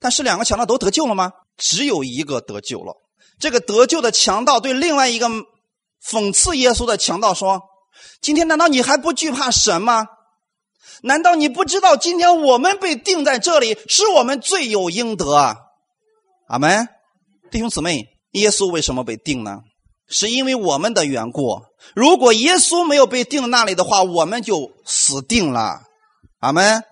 [0.00, 1.32] 但是两个强盗都得救了吗？
[1.56, 2.96] 只有一个得救了。
[3.38, 5.28] 这个得救的强盗对另外一个
[6.04, 7.62] 讽刺耶稣的强盗说
[8.20, 10.06] ：“今天难道你还不惧怕神吗？
[11.02, 15.56] 难道你不知道今天我们被定在这里是我们罪有应得？”啊？
[16.48, 16.88] 阿门，
[17.50, 19.58] 弟兄姊妹，耶稣为什么被定呢？
[20.08, 21.62] 是因为我们的缘故。
[21.94, 25.82] 如果耶稣没有被定那里的话，我们就死定了。
[26.40, 26.82] 阿门。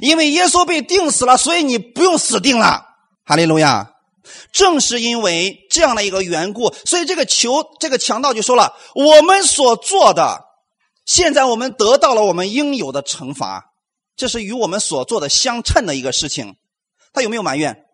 [0.00, 2.86] 因为耶稣被钉死了，所以你不用死定了。
[3.26, 3.90] 哈利路亚！
[4.50, 10.43] 正是因为这样的一个缘故，所以这个求这个强盗就说了：“我们所做的，
[11.04, 13.72] 现在我们得到了我们应有的惩罚，
[14.16, 16.56] 这是与我们所做的相称的一个事情。”
[17.12, 17.84] 他有没有埋怨？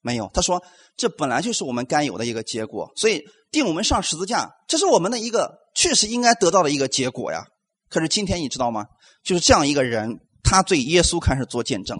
[0.00, 0.30] 没有。
[0.32, 0.62] 他说
[0.96, 7.44] ：“这本来就是我们该有的一个结果，所以定我们上十字架，这是我们的一个确实应该得到的一个结果呀。”
[7.88, 8.86] 可是今天你知道吗？
[9.24, 10.20] 就是这样一个人。
[10.42, 11.98] 他对耶稣开始做见证，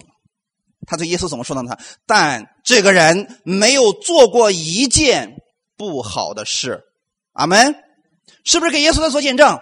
[0.87, 1.63] 他对耶稣怎么说呢？
[1.69, 5.37] 他但这个人没有做过一件
[5.77, 6.83] 不好的事，
[7.33, 7.77] 阿门，
[8.45, 9.61] 是不是给耶稣在做见证？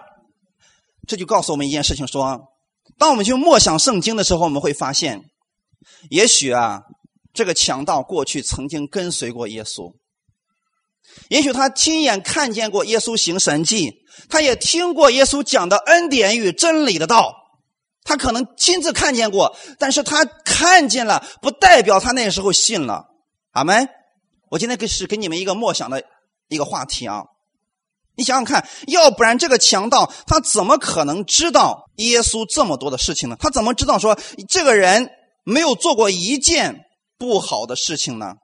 [1.08, 2.38] 这就告诉我们一件事情：说，
[2.98, 5.24] 当我们去默想圣经的时候，我们会发现，
[6.10, 6.82] 也许啊，
[7.32, 9.94] 这个强盗过去曾经跟随过耶稣，
[11.30, 13.94] 也许他亲眼看见过耶稣行神迹，
[14.28, 17.34] 他也听过耶稣讲的恩典与真理的道。
[18.04, 23.06] 他可能亲自看见过，但是他看见了，不代表他那时候信了。
[23.52, 23.88] 阿门。
[24.50, 26.02] 我今天给是给你们一个默想的
[26.48, 27.24] 一个话题啊。
[28.18, 33.36] 你想想看，要不然这个强盗他怎么可能知道耶稣这么多的事情呢？
[33.38, 35.08] 他怎么知道说这个人
[35.44, 36.80] 没有做过一件
[37.16, 38.34] 不好的事情呢？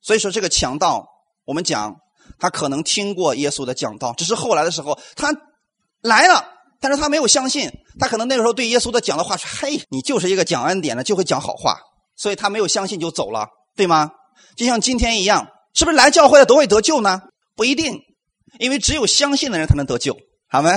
[0.00, 1.06] 所以说，这个强盗，
[1.44, 1.94] 我们讲
[2.40, 5.32] 他可能听过耶稣的讲道，只是后来的时候他
[6.00, 6.54] 来了。
[6.80, 11.76] 但是他没有相信，他可能那个时候对耶稣的讲的话是：“嘿，你就是一个讲恩典的，就会讲好话。”
[12.14, 14.12] 所以他没有相信就走了，对吗？
[14.56, 17.20] 就像今天一样，是不是来教会的都会得救呢？
[17.56, 17.98] 不一定，
[18.58, 20.16] 因为只有相信的人才能得救，
[20.48, 20.70] 好吗？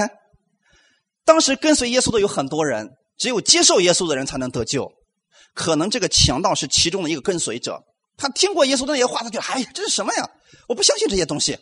[1.24, 4.92] 当时跟随耶稣的有很多人，只有接受耶稣的人才能得救。
[5.54, 7.84] 可能这个强盗是其中的一个跟随者，
[8.18, 10.30] 他听过耶稣的那些话，他就哎呀，这是什么呀？
[10.68, 11.58] 我不相信这些东西。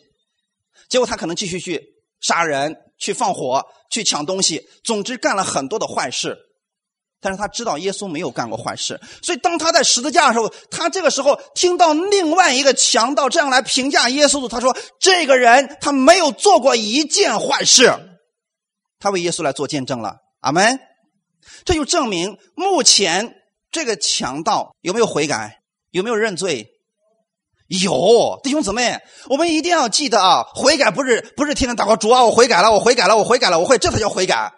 [0.88, 1.80] 结果他可能继续去
[2.20, 6.36] 杀人、去放火、去抢东西，总之干了很多的坏事。
[7.20, 17.92] 但是他知道耶稣没有干过坏事，所以当他在十字架的时候，他这个时候听到另外一个强盗这样来评价耶稣的，他说：“这个人他没有做过一件坏事。”
[18.98, 20.80] 他为耶稣来做见证了，阿门。
[21.64, 23.34] 这就证明目前
[23.70, 26.68] 这个强盗有没有悔改，有没有认罪？
[27.68, 34.52] 有，弟兄姊妹，我们一定要记得啊，悔改不是不是天天祷告主啊，我悔改了，我悔改了，我悔改了，我会，这才叫悔改，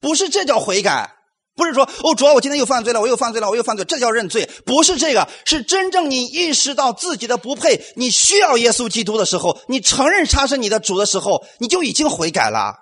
[0.00, 1.13] 不是这叫悔改。
[1.56, 4.48] 不是说哦，主要我今天又犯罪了，我又犯罪了，我又犯罪，这叫认罪。
[4.66, 12.74] 不是这个，是真正你意识到自己的不配，你需要耶稣基督的时候，你承认他是你的主的时候，你就已经悔改了。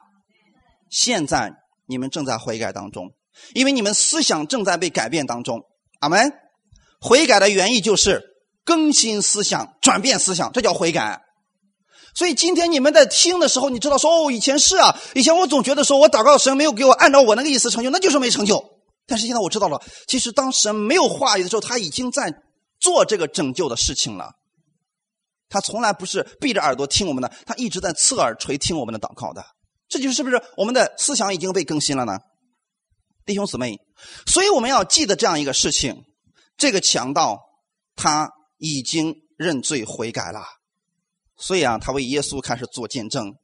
[0.91, 1.53] 现在
[1.87, 3.11] 你们正在悔改当中，
[3.55, 5.61] 因为你们思想正在被改变当中。
[6.01, 6.33] 阿门。
[7.01, 8.23] 悔改的原意就是
[8.65, 11.21] 更新思想、转变思想，这叫悔改。
[12.15, 18.63] 所以今天你们在听的时候，你知道说哦，以前是啊，以前我总觉得说我祷告神没有给我按照我那个意思成就，那就是没成就。
[19.07, 22.33] 但是现在我知道了，其实当神没有话语的时候，他已经在
[22.79, 24.33] 做这个拯救的事情了。
[25.49, 29.45] 他从来不是闭着耳朵听我们的，他一直在侧耳垂听我们的祷告的。
[29.89, 32.19] 这就是不是我们的思想已经被更新了呢？
[33.27, 33.79] 弟兄姊妹，
[34.27, 36.05] 所以我们要记得这样一个事情：
[36.57, 37.39] 这个强盗
[37.95, 40.43] 他已经认罪悔改了。
[41.43, 43.35] 所以啊，他为耶稣开始做见证，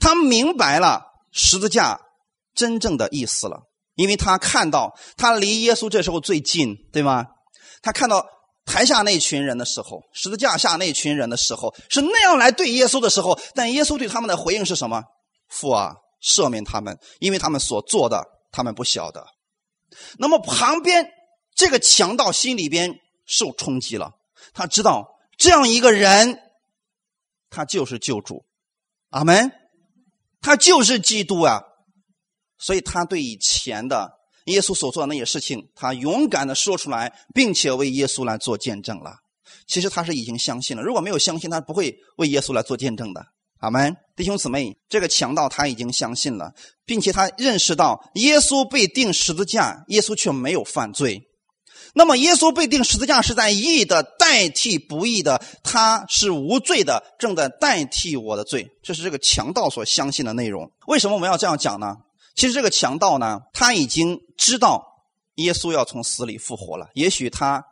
[0.00, 2.00] 他明白了十字架
[2.54, 7.26] 真正的意思了，因为他看到他离耶稣这时候最近，对吗？
[7.82, 8.26] 他看到
[8.64, 15.02] 台下那群人的时候，十字架下那群人的时候，是那样来对耶稣的时候，但耶稣对他们的回应是什么？
[15.48, 19.26] 父啊，赦免他们，因为他们所做的，他们不晓得。
[20.16, 21.06] 那么旁边
[21.54, 22.94] 这个强盗心里边
[23.26, 24.12] 受冲击了，
[24.54, 26.38] 他知道这样一个人。
[27.52, 28.44] 他就是救主，
[29.10, 29.52] 阿门。
[30.40, 31.62] 他就是基督啊，
[32.58, 34.10] 所以他对以前的
[34.46, 39.12] 耶稣所做的那些事情，他勇敢的说出来，并且为耶稣来做见证了。
[39.68, 43.24] 其实他是已经相信了，如果没有相信，他不会为耶稣来做见证的。
[43.60, 46.52] 阿门，弟兄姊妹，这个强盗他已经相信了，
[46.84, 51.22] 并且他认识到耶稣被钉十字架，耶稣却没有犯罪。
[51.94, 58.66] 那么，耶稣被钉十字架是在义的代替不义的，他是无罪的，正在代替我的罪。
[58.82, 60.66] 这是这个强盗所相信的内容。
[60.86, 61.94] 为什么我们要这样讲呢？
[62.34, 64.82] 其实这个强盗呢，他已经知道
[65.34, 66.86] 耶稣要从死里复活了。
[66.94, 67.62] 也许他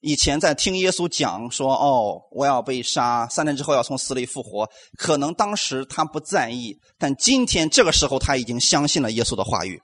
[0.00, 9.80] 以前在听耶稣讲说：“哦，我要被杀，三天之后要从死里复活。”可能当时他不在意，但今天这个时候他已经相信了耶稣的话语。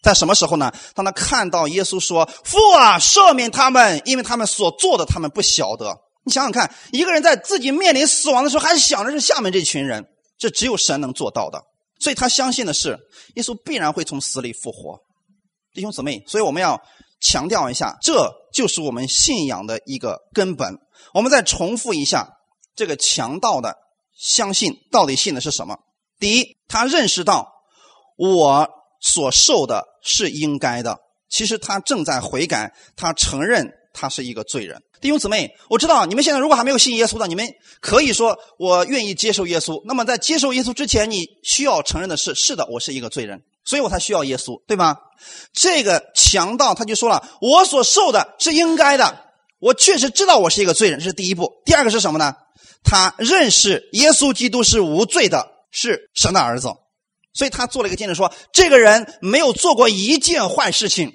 [0.00, 0.72] 在什么时候呢？
[0.94, 10.04] 当他看到耶稣说：“父啊，赦免他们，因为他们所做的，他们不晓得。”你想想看，一个人在自己面临死亡的时候，还想着是下面这群人，
[10.38, 11.60] 这只有神能做到的。
[11.98, 12.96] 所以他相信的是，
[13.34, 14.98] 耶稣必然会从死里复活。
[15.74, 16.80] 弟兄姊妹，所以我们要
[17.20, 20.78] 强调一下，这就是我们信仰的一个根本。
[21.12, 22.28] 我们再重复一下，
[22.76, 23.74] 这个强盗的
[24.16, 25.76] 相信到底信的是什么？
[26.20, 27.48] 第一，他认识到
[28.16, 28.77] 我。
[29.00, 34.80] 所受的是应该的，其实他正在悔改，他承认他是一个罪人。
[35.00, 37.48] 弟兄姊妹，我知道你们现在如果还没有信耶稣的，你们
[37.80, 39.80] 可以说我愿意接受耶稣。
[39.86, 44.96] 那么在接受耶稣之前，你需要承认的是：是的，我是一个罪人，所以我才需要耶稣，对吗？
[45.52, 49.24] 这个强盗他就说了：我所受的是应该的，
[49.60, 51.48] 我确实知道我是一个罪人，这是第一步。
[51.64, 52.34] 第二个是什么呢？
[52.82, 56.68] 他认识耶稣基督是无罪的，是神的儿子。
[57.32, 61.12] 所以他做了一个见证，说这个人没有做过一件坏事情，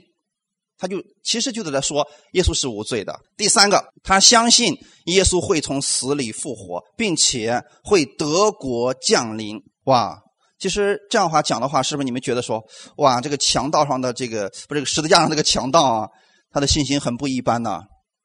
[0.77, 3.19] 他就其实就是在说耶稣是无罪的。
[3.35, 4.73] 第三个，他相信
[5.05, 9.57] 耶稣会从死里复活，并且会德国降临。
[9.85, 10.17] 哇，
[10.59, 12.63] 其实这样话讲的话，是不是你们觉得说，
[12.97, 16.07] 哇，这个强盗上的这个不，这个十字架上这个强盗啊，
[16.51, 17.81] 他的信心很不一般呢？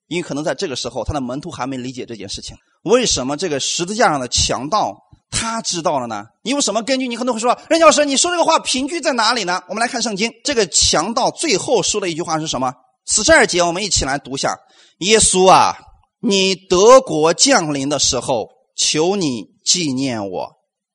[0.06, 2.56] 因为可能在这个时候，他的门徒还没理解这件事情。
[2.84, 4.96] 为什么这个十字架上的强盗？
[5.30, 6.24] 他知道了呢？
[6.42, 7.06] 你有什么根据？
[7.06, 9.62] 你可能会说，任教师，你说这个话凭据在哪里呢？
[9.68, 12.72] 我们来看圣经，这个强盗最后说的一句话是什么？
[13.04, 14.56] 四十二节，我们一起来读一下：
[14.98, 15.76] 耶稣啊，
[16.20, 20.48] 你德国降临的时候，求你纪念我。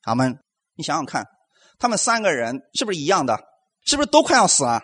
[0.04, 0.38] 阿门。
[0.76, 1.26] 你想想看，
[1.78, 3.40] 他们三个人是不是一样的？
[3.86, 4.82] 是不是都快要死了？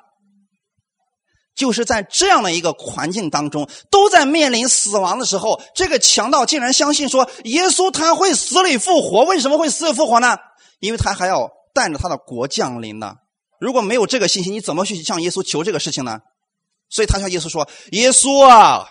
[1.60, 9.26] 就是在这样的一个环境当中，都在面临死亡的时候，这个强盗竟然相信说耶稣他会死里复活。
[9.26, 10.38] 为什么会死里复活呢？
[10.80, 13.16] 因为他还要带着他的国降临呢。
[13.60, 16.20] 如果没有这个信心，你怎么去向耶稣求这个事情呢？
[16.89, 18.88] 所以他向耶稣说：“耶稣啊，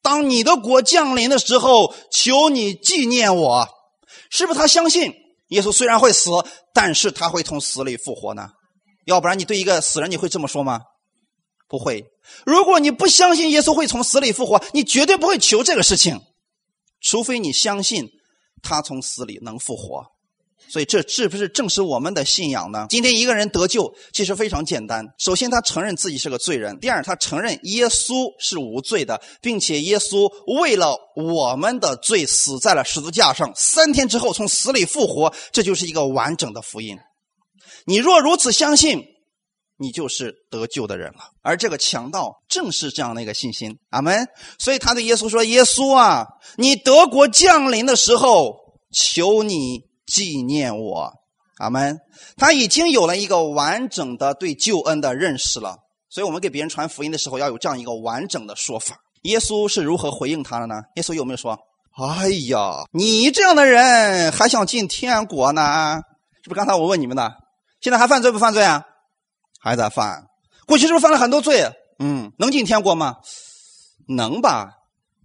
[0.00, 3.68] 当你的国降临的时候，求你纪念我。”
[4.30, 5.12] 是不是他相信
[5.48, 6.30] 耶稣虽然会死，
[6.72, 8.48] 但是他会从死里复活呢？
[9.06, 10.80] 要不然你对一个死人你会这么说吗？
[11.72, 12.04] 不会。
[12.44, 16.20] 如果你不相信耶稣会从死里复活，你绝对不会求这个事情，
[17.00, 18.10] 除非你相信
[18.62, 20.04] 他从死里能复活。
[20.68, 22.86] 所以这是不是正是我们的信仰呢？
[22.90, 25.06] 今天一个人得救其实非常简单。
[25.18, 35.34] 首先，他承认自己是个罪人；第二，他承认耶稣是无罪的，并且耶稣为了我们的罪死在了十字架上，三天之后从死里复活。
[35.50, 36.98] 这就是一个完整的福音。
[37.86, 39.04] 你若如此相信，
[39.82, 41.18] 你就是得救的人了。
[41.42, 43.76] 而这个强盗正是这样的一个信心。
[43.90, 44.26] 阿门。
[44.58, 46.26] 所以他对耶稣说：“耶稣啊，
[46.56, 48.56] 你德国降临的时候，
[48.90, 51.10] 求你。”纪念我，
[51.58, 51.96] 阿门。
[52.36, 55.76] 他已经有了一个完整的对救恩的认识了，
[56.10, 58.96] 所以我们给别人传福音的时候要有这样一个完整的说法。
[59.22, 60.74] 耶稣是如何回应他的呢？
[60.96, 61.56] 耶稣有没有说
[61.96, 66.02] ：“哎呀，你这样的人还想进天国呢？”
[66.42, 67.32] 是不是刚才我问你们的？
[67.80, 68.84] 现在还犯罪不犯罪啊？
[69.62, 70.26] 还在犯。
[70.66, 71.70] 过去是不是犯了很多罪？
[71.98, 73.16] 嗯，能进天国吗？
[74.08, 74.70] 能吧。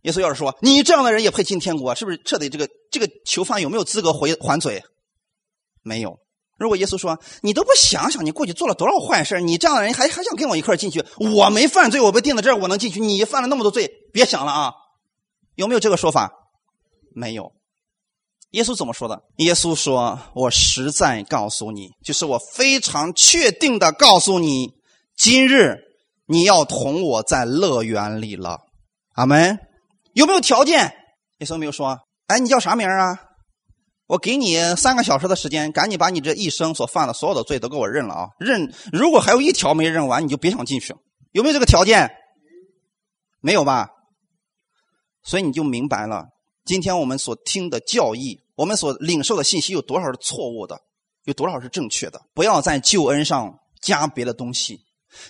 [0.04, 4.84] 耶稣要是说你这样的人也配进天国，是不是彻底这个这个囚犯有没有资格回还嘴？
[5.82, 6.20] 没有。
[6.58, 11.04] 如果耶稣说你都不想想你过去做了多少坏事，你这样的人还还想跟我一块进去？
[11.18, 13.00] 我没犯罪，我被钉在这儿，我能进去。
[13.00, 14.74] 你犯了那么多罪，别想了啊！
[15.56, 16.32] 有没有这个说法？
[17.16, 17.52] 没有。
[18.52, 19.22] 耶稣怎么说的？
[19.38, 24.74] 耶稣说：“我实在告诉你，就是我非常确定的告诉你，
[25.18, 25.78] 今日
[26.28, 28.60] 你要同我在乐园里了。”
[29.16, 29.60] 阿门。
[30.14, 30.94] 有没有条件？
[31.40, 32.00] 耶稣没有说。
[32.28, 33.20] 哎，你叫啥名啊？
[34.08, 38.30] 我给你三个小时的时间，赶紧把你这一生所犯的所有的罪都给我认了啊！
[38.40, 40.96] 认，如果还有一条没认完，你就别想进去。
[41.34, 42.10] 有没有这个条件？
[43.42, 43.90] 没有吧？
[45.24, 46.26] 所以你就明白了，
[46.68, 50.78] 今天我们所听的教义，我们所领受的信息有多少是错误的，
[51.24, 52.22] 有多少是正确的？
[52.34, 54.82] 不要在救恩上加别的东西。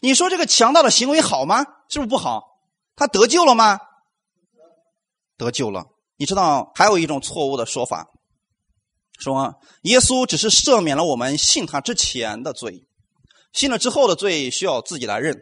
[0.02, 1.64] 你说这个强盗的行为好吗？
[1.90, 2.42] 是不是不好？
[2.96, 3.80] 他得救了吗？
[5.38, 5.86] 得救了，
[6.18, 8.08] 你知道还有一种错误的说法，
[9.20, 12.84] 说耶稣只是赦免了我们信他之前的罪，
[13.54, 15.38] 信了之后的罪需要自己来认。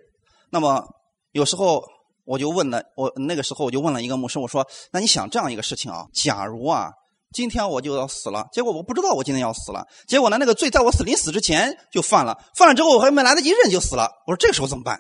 [0.50, 0.84] 那么
[1.32, 1.82] 有时候
[2.26, 6.06] 我就问了，我那个时候我就问了一个牧师，我说：“那你想这样一个事情啊？
[6.14, 6.92] 假如啊，
[7.32, 15.00] 今天我就要死了，结果我不知道我今天要死了，结果呢那个罪在我死临死之前就犯了，犯了之后我还没来得及认就死了，我说这个时候怎么办？”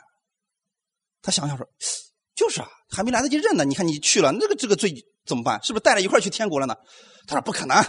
[1.21, 1.67] 他想想说。
[2.36, 3.63] 就是啊，还没来得及认呢。
[3.63, 4.93] 你看你去了，那个这个罪
[5.26, 5.57] 怎么办？
[5.63, 6.76] 是不是带着一块去天国了呢？
[7.28, 7.82] 他说不可能，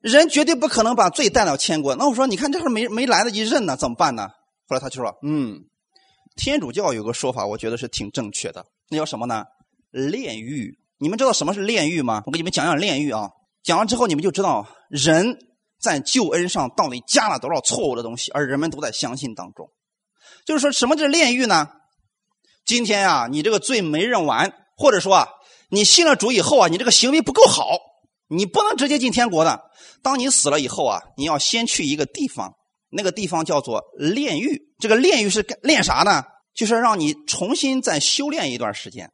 [0.00, 1.94] 人绝对不可能把罪带到天国。
[1.94, 4.26] 那我说，你看这会儿没没来得及认呢，怎么办呢？
[4.66, 5.60] 后来他就说，嗯，
[6.38, 8.64] 天主教有个说法，我觉得是挺正确的。
[8.88, 9.44] 那叫什么呢？
[9.90, 10.78] 炼狱。
[10.98, 12.22] 你们知道什么是炼狱吗？
[12.26, 13.28] 我给你们讲讲炼狱啊。
[13.64, 15.36] 讲完之后，你们就知道人
[15.80, 19.68] 在救恩上到底加了多少错误的东西，而人们都在相信当中。
[20.46, 21.68] 就是说什么是炼狱呢？
[22.64, 25.28] 今天啊，你这个罪没认完，或者说啊，
[25.70, 27.64] 你信了主以后啊，你这个行为不够好，
[28.28, 29.60] 你不能直接进天国的。
[30.02, 32.54] 当你死了以后啊，你要先去一个地方，
[32.90, 34.62] 那个地方叫做炼狱。
[34.78, 36.22] 这个炼狱是炼啥呢？
[36.54, 39.10] 就是让你重新再修炼一段时间，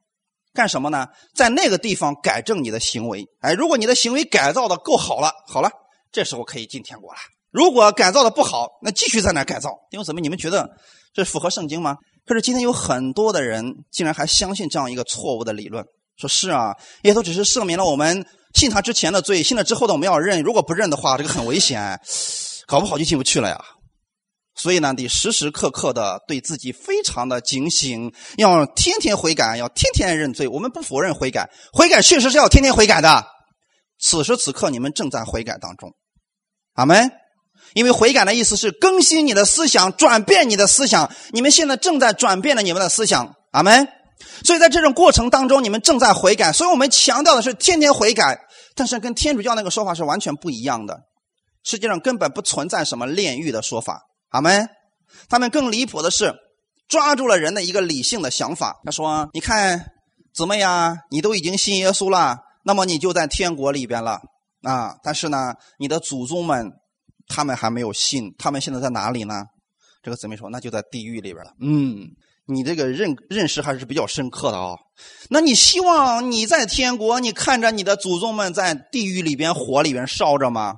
[0.54, 1.08] 干什么呢？
[1.34, 3.26] 在那个地方改正你的行为。
[3.40, 5.70] 哎，如果你的行为改造的够好了，好了，
[6.10, 7.18] 这时候可以进天国了。
[7.50, 9.70] 如果改造的不好，那继续在那改造。
[9.90, 10.68] 弟兄姊妹，你们觉得
[11.12, 11.96] 这符合圣经吗？
[12.26, 15.84] 可是今天有很多的人竟然还相信这样一个错误的理论，
[16.16, 22.00] 说是啊，耶稣只是赦免了我们信他之前的罪，信了之后的我们要认，如果不认的话，这个很危险，
[22.66, 23.60] 搞不好就进不去了呀。
[24.56, 30.46] 所以呢，得时时刻刻的对自己非常的警醒，要天天悔改，要天天认罪。
[30.46, 33.26] 我们不否认悔改，悔改确实是要天天悔改的。
[33.98, 35.92] 此时此刻，你们正在悔改当中，
[36.74, 37.10] 阿门。
[37.72, 41.10] 因为悔改的意思是更新你的思想，转变你的思想。
[41.32, 43.88] 你们现在正在转变了你们的思想，阿门。
[44.44, 46.52] 所以在这种过程当中，你们正在悔改。
[46.52, 48.38] 所以我们强调的是天天悔改，
[48.76, 51.00] 但是跟天主教那个说法是完全不一样的。
[51.64, 54.68] 实际上根本不存在什么炼狱的说法，阿门。
[55.28, 56.32] 他们更离谱的是
[56.86, 58.80] 抓住了人的一个理性的想法。
[58.84, 59.84] 他说：“你看
[60.32, 60.98] 怎么样？
[61.10, 64.20] 你都已经信耶稣了，那么你就在天国里边了
[64.62, 64.94] 啊。
[65.02, 66.70] 但是呢，你的祖宗们。”
[67.26, 69.44] 他们还没有信，他们现在在哪里呢？
[70.02, 71.52] 这个姊妹说，那就在地狱里边了。
[71.58, 72.06] 嗯，
[72.46, 74.76] 你这个认认识还是比较深刻的啊。
[75.30, 80.74] 那你希望你在天国，你看着你的祖宗们在地狱里边火里边烧着吗？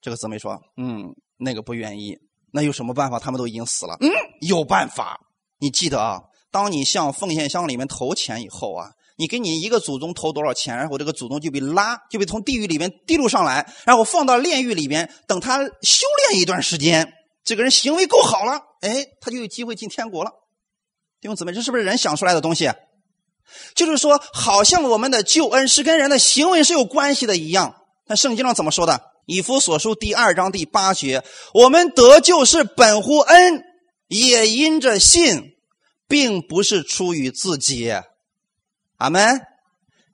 [0.00, 2.16] 这个姊妹说，嗯，那个不愿意。
[2.52, 3.18] 那有什么办法？
[3.18, 3.96] 他们都已经死了。
[4.00, 4.08] 嗯，
[4.40, 5.20] 有办法。
[5.58, 6.20] 你记得啊，
[6.50, 17.12] 当你向奉献箱里面投钱以后啊，你给你一个祖宗投多少钱，然后这个祖宗就被拉，就被从地狱里面滴溜上来，然后放到炼狱里边，等他修炼一段时间，
[17.44, 20.30] 这个人行为够好了，哎，他就有机会进天国了。
[21.20, 22.72] 弟兄姊妹，这是不是人想出来的东西？
[23.74, 27.76] 就是说，好像我们的救恩是跟人的行为是有关系的一样。
[28.06, 29.09] 那圣经上怎么说的？
[29.26, 31.22] 以弗所书第二章第八节：
[31.54, 33.62] 我们得救是本乎恩，
[34.08, 35.56] 也因着信，
[36.08, 37.92] 并不是出于自己。
[38.96, 39.40] 阿门，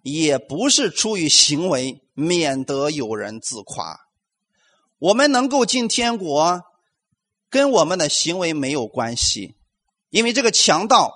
[0.03, 3.99] 也不是出于行为，免得有人自夸。
[4.99, 6.61] 我们能够进天国，
[7.51, 9.57] 跟我们的行为没有关系，
[10.11, 11.13] 因为这个强盗，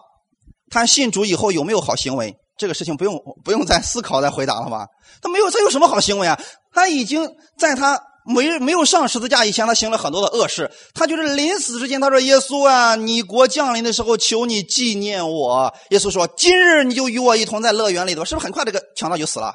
[0.70, 4.86] 他信主以后有没有好行为，这个事情不用不用再思考再回答了吧？
[5.22, 6.40] 他没有，他有什么好行为啊？
[6.72, 8.06] 他已经在他。
[8.22, 10.70] 没没有上十字架以前，他行了很多的恶事。
[10.94, 19.54] 他就是临死之前，他说：“耶稣啊，你国降临的时候，求你纪念我。”耶稣说：“今日你就与我一同在乐园里头。”是不是很快这个强盗就死了？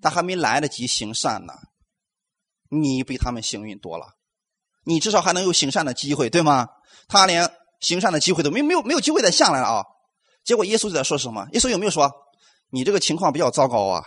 [0.00, 1.52] 他还没来得及行善呢，
[2.70, 4.06] 你比他们幸运多了，
[4.86, 6.68] 你至少还能有行善的机会，对吗？
[7.08, 9.82] 他连行善的机会都没没有没有机会再下来了啊！
[10.44, 11.46] 结果耶稣就在说什么？
[11.52, 12.10] 耶稣有没有说
[12.70, 14.02] ：“你这个情况比较糟糕啊？”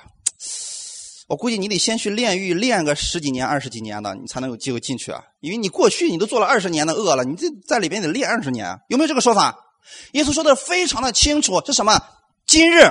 [1.32, 5.24] 我估计你得先去炼狱，练个十几年、二十几年的，你才能有机会进去啊！
[5.40, 9.56] 因为你过去你都做了二十年的恶了，你这在里边得练二十年，有没有这个说法？
[10.12, 12.02] 耶稣说的非常的清楚，是什么？
[12.46, 12.84] 今日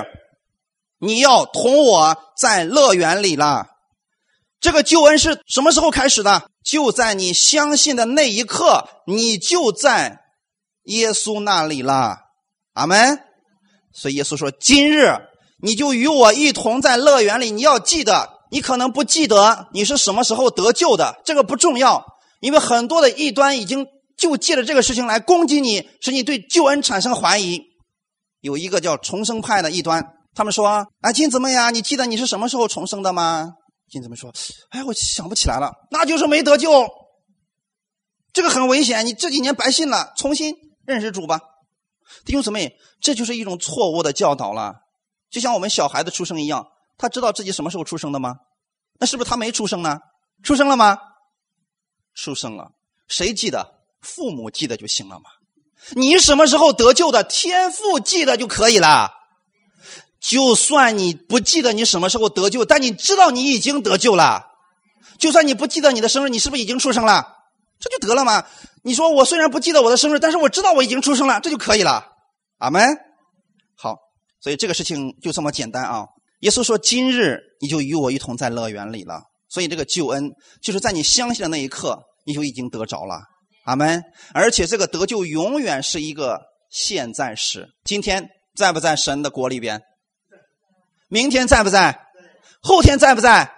[0.97, 3.67] 你要同我在乐园里了。
[4.59, 6.49] 这个救恩是什么时候开始的？
[6.63, 10.19] 就在你相信的那一刻，你就在
[10.85, 12.17] 耶稣那里了。
[12.73, 13.19] 阿门。
[13.93, 15.13] 所以耶稣说：“今日。”
[15.61, 17.51] 你就与我一同在乐园里。
[17.51, 22.03] 你要记得，你可能不记得你是什么时候得救的，这个不重要，
[22.39, 23.85] 因为很多的异端已经
[24.17, 27.61] 就借着这个事情来攻击你，使你对救恩产生怀疑。
[28.41, 30.03] 有一个叫重生派的异端，
[30.33, 30.67] 他们说
[31.01, 33.53] ：“啊，金子妹呀，你记得你是什么时候重生的吗？”
[33.87, 34.33] 金子妹说
[34.71, 36.87] ：“哎，我想不起来了。”那就是没得救，
[38.33, 39.05] 这个很危险。
[39.05, 40.55] 你这几年白信了，重新
[40.85, 41.39] 认识主吧，
[42.25, 44.73] 弟兄姊妹，这就是一种错误的教导了。
[45.31, 46.67] 就像我们小孩子出生一样，
[46.97, 48.35] 他知道自己什么时候出生的吗？
[48.99, 49.99] 那是不是他没出生呢？
[50.43, 50.99] 出生了吗？
[52.13, 52.71] 出生了，
[53.07, 53.79] 谁记得？
[54.01, 55.25] 父母记得就行了嘛。
[55.95, 57.23] 你什么时候得救的？
[57.23, 59.11] 天父记得就可以了。
[60.19, 64.47] 就算你不记得你什么时候得救，但你知道你已经得救了。
[65.17, 67.37] 就算你不记得你的生日，你是不是已经出生了？
[67.79, 68.45] 这就得了吗？
[68.83, 72.11] 你说我虽然不记得我的生日，但是我知道我已经出生了，这就可以了。
[72.57, 72.97] 阿门。
[73.75, 73.97] 好
[74.41, 76.05] 所以这个事情就这么简单啊！
[76.39, 80.31] 耶稣说：“今日你就与我一同在乐园里了。”所以这个救恩
[80.61, 83.21] 就是在你相信的那一刻，你就已经得着了。
[83.65, 84.01] 阿门！
[84.33, 87.67] 而且这个得救永远是一个现在时。
[87.83, 89.81] 今天在不在神的国里边？
[91.09, 91.99] 明天在不在？
[92.61, 93.53] 后天在不在？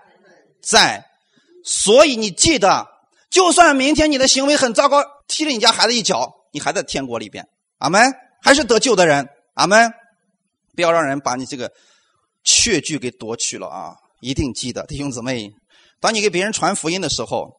[0.61, 1.05] 在。
[1.63, 2.85] 所以你记得，
[3.29, 7.47] 就算明天你的行为很糟糕，踢了你家孩子一脚，你还在天国里边。
[7.77, 8.13] 阿门！
[8.41, 9.29] 还是得救的人。
[9.53, 9.93] 阿门！
[10.75, 11.71] 不要让人把你这个
[12.43, 13.93] 确据给夺去了啊！
[14.21, 15.49] 一定记得，弟兄姊妹，
[15.99, 17.49] 当你给别人传福音的时候，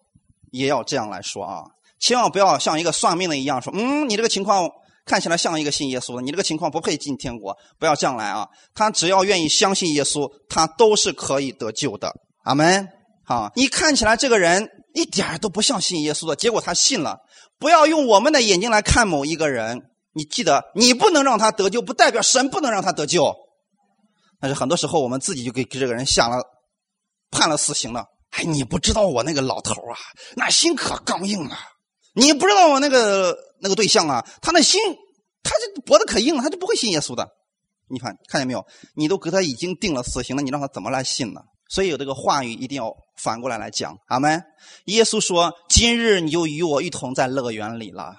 [0.51, 1.63] 也要这样来说啊！
[2.01, 4.69] 千万不要像一个算命的一样说：“嗯，你这个情况
[5.07, 8.47] 看起来像一个信耶稣的，你这个情况不配进天国。”不要这样来啊！
[8.75, 12.13] 他只要愿意相信耶稣，他都是可以得救的。
[12.45, 12.87] 阿门！
[13.25, 17.19] 好，你看起来这个人一点都不像信耶稣的，结果他信了。
[17.59, 19.81] 不要用我们的眼睛来看某一个人。
[20.15, 23.35] 你记得，你不能让他得救，不代表神不能让他得救。
[24.41, 26.43] 但是很多时候，我们自己就给给这个人下了
[27.31, 28.05] 判了死刑了。
[28.31, 29.97] 哎，你不知道我那个老头啊，
[30.37, 31.57] 那心可刚硬了。
[32.15, 34.81] 你不知道我那个那个对象啊，他那心，
[35.43, 37.29] 他这脖子可硬了，他就不会信耶稣的。
[37.89, 38.65] 你看看见没有？
[38.95, 41.41] 你都给他已经定了死刑了，你让他怎么来信呢？
[41.69, 42.93] 所以有这个话语一定要
[43.23, 43.97] 反过来来讲。
[44.07, 44.43] 阿门。
[44.87, 48.15] 耶稣说：“今日你就与我一同在乐园里了。”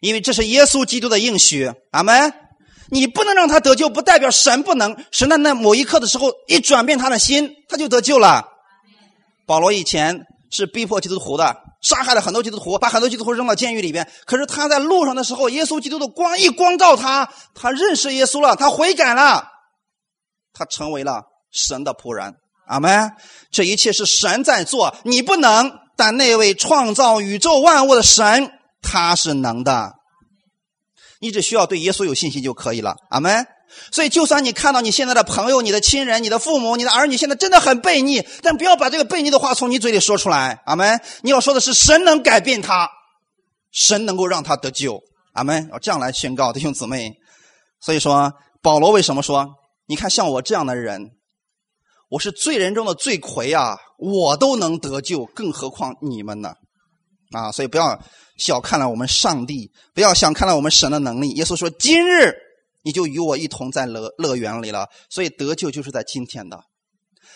[0.00, 2.32] 因为这是耶稣基督的应许，阿门。
[2.92, 4.96] 你不能让他得救，不代表神不能。
[5.12, 8.44] 神在那某一刻的时候一转变他的心，他就得救了。
[9.46, 14.10] 保罗以前是逼迫基督徒的，杀害了很多基督徒，把很多基督徒扔到监狱里边。
[14.24, 19.46] 可是他在路上的时候，耶稣基督的光一光照他，他认识耶稣了，他悔改了，
[20.52, 21.22] 他成为了
[21.52, 22.34] 神的仆人，
[22.66, 23.12] 阿门。
[23.52, 28.50] 这一切是神在做，你不能，但那位创造宇宙万物的神。
[28.82, 29.94] 他是能的，
[31.20, 32.96] 你只需要对耶稣有信心就可以了。
[33.10, 33.46] 阿门。
[33.92, 40.60] 所以，就算你看到你现在的朋友、你的亲人、你的父母、你的儿女现在真的很悖逆，但不要把这个悖逆的话从你嘴里说出来。
[40.66, 41.00] 阿门。
[41.22, 42.90] 你要说的是神能改变他，
[43.70, 45.00] 神能够让他得救。
[45.34, 45.68] 阿门。
[45.70, 47.14] 要这样来宣告弟兄姊妹。
[47.80, 49.48] 所以说，保罗为什么说
[49.86, 51.12] 你看像我这样的人，
[52.08, 56.54] 我是罪人中的罪魁啊，我都能得救，更何况你们呢？
[57.30, 58.00] 啊，所以不要
[58.36, 61.30] 小看了我们上帝，不要小看了我们神的能力。
[61.30, 62.34] 耶稣说：“今日
[62.82, 66.60] 你就与我一同在乐乐园里了。”所以得救就是在今天的。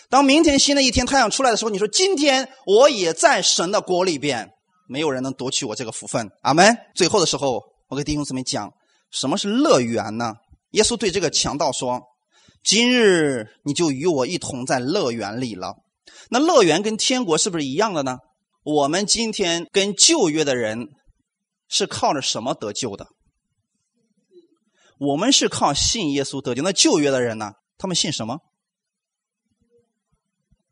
[0.09, 4.51] 当明天新的一天太阳出来的时候，你说：“今天我也在神的国里边。”
[4.87, 6.29] 没有人能夺取我这个福分。
[6.41, 6.77] 阿门。
[6.93, 8.71] 最后的时候，我给弟兄姊妹讲，
[9.11, 10.35] 什么是乐园呢？
[10.71, 12.01] 耶稣对这个强盗说
[12.63, 15.73] ：“今日你就与我一同在乐园里了。”
[16.29, 18.17] 那乐园跟天国是不是一样的呢？
[18.65, 20.89] 我们今天跟旧约的人
[21.67, 23.05] 是靠着什么得救的？
[24.97, 26.63] 我们是靠信耶稣得救。
[26.63, 27.53] 那旧约的人呢？
[27.77, 28.39] 他们信什么？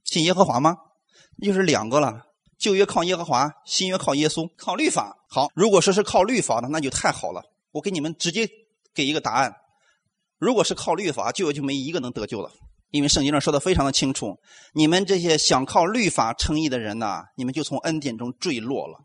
[0.04, 0.76] 信耶和华吗？
[1.38, 2.24] 又是两个了。
[2.58, 5.16] 旧约靠耶和华，新约靠耶稣，靠律法。
[5.30, 7.44] 好，如果说是靠律法的，那就太好了。
[7.74, 8.50] 我给你们直接
[8.96, 9.54] 给一个答案：
[10.40, 12.52] 如果是靠律法，旧约就没一个能得救的，
[12.94, 14.38] 因为圣经上说的非常的清楚。
[14.72, 19.00] 你们这些想靠律法称义的人呐，你们就从恩典中坠落了，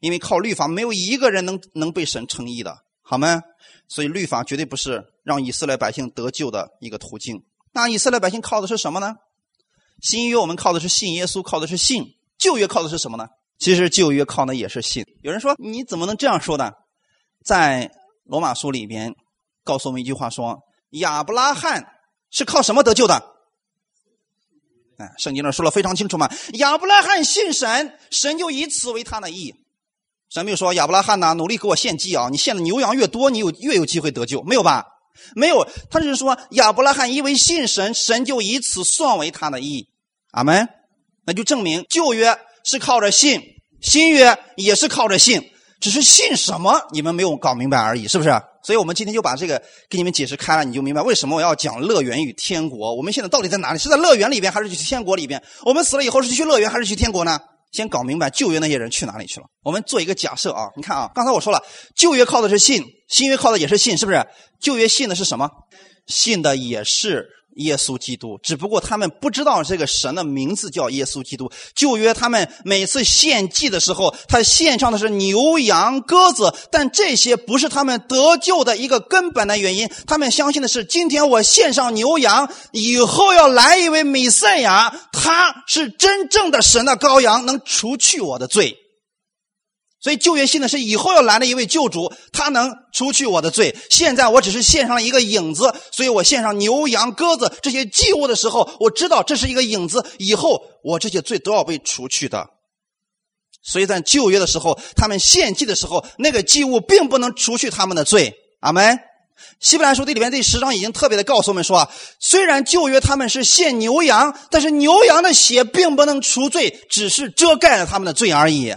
[0.00, 3.42] 因为靠律法没有一个人能能被神称义的，好吗？
[3.88, 7.44] 所以律法绝对不是让以色列百姓得救的一个途径。
[7.72, 9.14] 那以色列百姓靠的是什么呢？
[10.00, 12.04] 新约我们靠的是信耶稣，靠的是信。
[12.38, 13.26] 旧约靠的是什么呢？
[13.58, 15.04] 其实旧约靠的也是信。
[15.20, 16.72] 有人说你怎么能这样说呢？
[17.44, 17.90] 在
[18.24, 19.14] 罗马书里边
[19.62, 20.58] 告诉我们一句话说：
[20.90, 21.84] 亚伯拉罕
[22.30, 23.32] 是靠什么得救的？
[24.98, 26.30] 哎，圣经上说了非常清楚嘛。
[26.54, 29.54] 亚伯拉罕信神，神就以此为他的义。
[30.30, 32.28] 神没有说亚伯拉罕呐，努力给我献祭啊！
[32.30, 34.86] 你献的牛羊越多，你有越有机会得救，没有吧？
[35.34, 39.88] 没有，他是说亚伯拉罕因为信神，神就以此算为他的义。
[40.32, 40.68] 阿门。
[41.26, 43.42] 那就证明旧约是靠着信，
[43.82, 45.50] 新约也是靠着信，
[45.80, 48.30] 只是信什么你们没有搞明白而已，是不是？
[48.66, 52.96] 所以我们今天就把这个给你们解释开了，你就明白为什么我要讲乐园与天国。
[52.96, 53.78] 我们现在到底在哪里？
[53.78, 55.40] 是在乐园里边，还是去天国里边？
[55.64, 57.38] 我们死了以后是去乐园还是去天国呢？
[57.70, 59.46] 先搞明白旧约那些人去哪里去了。
[59.62, 61.62] 我们做一个假设啊，你看啊，刚才我说了，
[61.94, 64.26] 旧约靠的是信，新约靠的也是信，是不是？
[64.60, 65.48] 旧约信的是什么？
[66.08, 67.28] 信的也是。
[67.56, 71.50] 耶稣基督，只不过他们不知道这个神的名字叫耶稣基督。
[71.74, 79.90] 旧约他们每次献祭的时候，他献上的是牛羊鸽子，但这些不是他们得救的一个根本的原因。
[80.06, 88.76] 他们相信的是，今天我献上牛羊，以后要来一位弥赛亚，他是真正的神的羔羊，能除去我的罪。
[89.98, 93.74] 所以旧约信的是以后要来的一位救主，他能除去我的罪。
[93.90, 102.46] 现在我只是献上了一个影子，所以我献上牛羊鸽子这些祭物的时候，我知道这是一个影子，以后我这些罪都要被除去的。
[103.64, 108.34] 所以在旧约的时候，他们献祭的时候，那个祭物并不能除去他们的罪。
[108.60, 108.98] 阿门。
[109.60, 111.90] 希伯来书第里面第十章已经特别的告诉我们说啊，
[112.20, 118.74] 虽然旧约他们是献牛羊，但是牛羊的血并不能除罪，只是遮盖了他们的罪而已。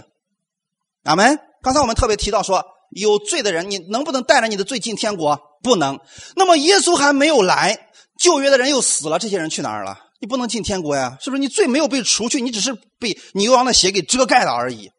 [1.04, 1.38] 阿门。
[1.62, 5.38] 刚才我们特别提到说，有罪的人，你能不能带着你的罪进天国？
[5.62, 5.98] 不能。
[6.36, 9.98] 那么耶稣还没有来，旧约的人又死了，这些人去哪儿了？
[10.20, 11.40] 你不能进天国呀，是不是？
[11.40, 14.90] 你罪没有被除去，你只是被牛羊的血给遮盖了而已。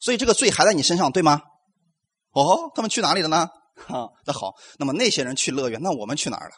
[0.00, 1.40] 所以这个罪还在你身上，对吗？
[2.32, 3.48] 哦，他们去哪里了呢？
[3.86, 6.54] 哈，那好，那么那些人去乐园，那我们去哪儿了？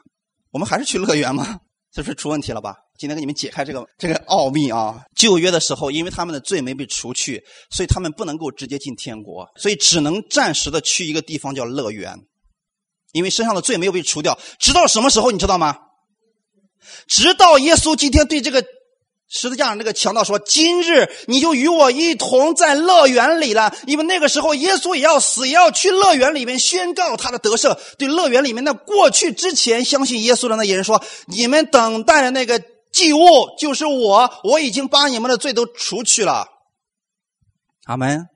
[0.51, 1.61] 我们还是去乐园吗？
[1.99, 2.77] 是不是出问题了吧？
[2.97, 5.05] 今天给你们解开这个这个奥秘啊！
[5.17, 12.17] 旧约的时候，因为他们的罪没被除去，所以他们不能够直接进天国，所以只能暂时的去一个地方叫乐园，
[13.11, 14.39] 因为身上的罪没有被除掉。
[14.61, 15.77] 直到什么时候，你知道吗？
[17.09, 18.65] 直到耶稣今天对这个。
[19.31, 27.77] 十字架上那个强盗说：“今日你就与我一同在乐园里了，因为那个时候耶稣也要死，也要去乐园里面宣告他的得胜。
[27.99, 33.19] 对乐园里面那过去之前相信耶稣的那些人说：你们等待的那个祭物
[33.59, 36.47] 就是我，我已经把你们的罪都除去了。
[37.85, 38.29] 阿门。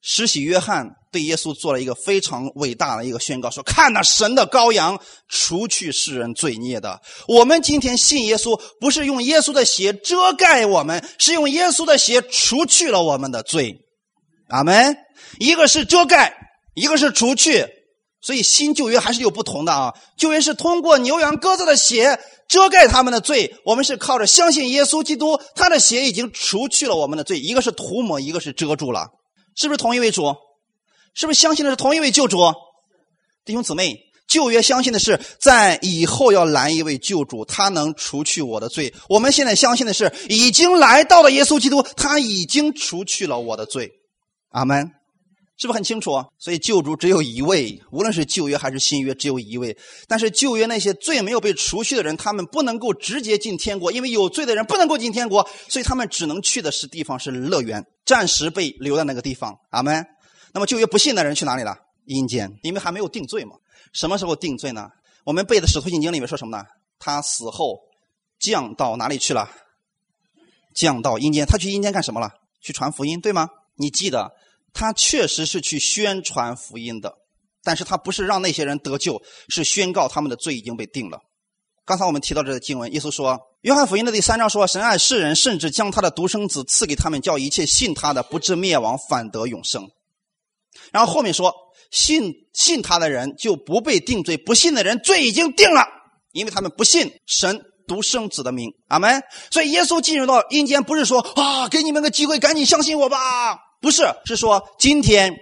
[0.00, 4.98] 施洗约翰。”对耶稣做了一个非常伟大的一个宣告，说：“看那神的羔羊，
[5.28, 6.98] 除去世人罪孽的。
[7.28, 13.76] 我们今天信耶稣，不是用耶稣的血遮盖我们，是用耶稣的血除去了我们的罪。
[14.48, 14.96] 阿门。
[15.38, 16.34] 一个是遮盖，
[16.74, 17.66] 一个是除去。
[18.22, 19.92] 所以新旧约还是有不同的啊。
[20.16, 27.38] 旧约是通过牛羊鸽子的血遮盖他们的罪，我们是靠着相信耶稣基督，他的血已经除去了我们的罪。
[27.38, 29.08] 一个是涂抹，一个是遮住了，
[29.56, 30.34] 是不是同一位主？”
[31.14, 32.38] 是不是相信的是同一位救主？
[33.44, 33.98] 弟兄姊妹，
[34.28, 38.94] 旧约相信的是在以后要来一位救主，他能除去我的罪。
[39.08, 43.90] 我们现在相信的是已经来到了耶稣基督，他已经除去了我的罪。
[44.50, 44.90] 阿门。
[45.58, 46.10] 是不是很清楚？
[46.38, 49.76] 所以救主只有一位，无论是旧约还是新约，只有一位。
[50.08, 59.56] 但是旧约那些罪没有被除去的人，他们不能够直接进天国，因为有罪的人不能够进天国，所以他们只能去的是地方是乐园，暂时被留在那个地方。
[59.70, 60.04] 阿门。
[60.52, 61.76] 那么旧约不信的人去哪里了？
[62.04, 63.56] 阴间，因为还没有定罪嘛。
[63.92, 64.90] 什么时候定罪呢？
[65.24, 66.64] 我们背的《使徒行经》里面说什么呢？
[66.98, 67.80] 他死后
[68.38, 69.50] 降到哪里去了？
[70.74, 71.46] 降到阴间。
[71.46, 72.32] 他去阴间干什么了？
[72.60, 73.48] 去传福音，对吗？
[73.76, 74.32] 你记得。
[74.74, 77.18] 他确实是去宣传福音的，
[77.62, 81.20] 但是他不是让那些人得救，是宣告他们的罪已经被定了。
[81.84, 89.86] 刚才我们提到这个经文，耶稣说，《约翰福音》的第三章说：“神爱世人，甚至将他的独生子赐给他们，叫一切信他的不至灭亡，反得永生。”
[90.92, 91.52] 然后后面说
[91.90, 95.86] ：“信信他的人就不被定罪，不信的人罪已经定了，
[96.32, 99.22] 因为他们不信神独生子的名。”阿门。
[99.50, 103.56] 所以耶稣进入到阴间，不是说啊，给你们个机会，赶紧相信我吧。
[103.80, 105.34] 不是，是说今天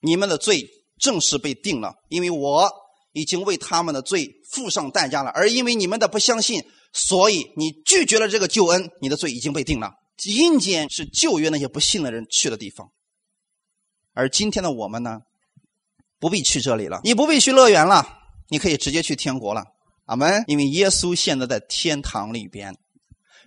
[0.00, 0.66] 你们的罪
[0.98, 2.70] 正式被定了，因为我
[3.12, 5.30] 已经为他们的罪付上代价了。
[5.30, 9.92] 而因为你们的不相信，所以你拒绝了这个救恩，你的罪已经被定了。
[10.24, 12.88] 阴间是旧约那些不信的人去的地方，
[14.16, 15.20] 而今天的我们呢，
[16.18, 18.02] 不必去这里了，你不必去乐园了，
[18.48, 19.62] 你可以直接去天国了。
[20.06, 20.42] 阿门。
[20.46, 22.74] 因为耶稣现在在天堂里边，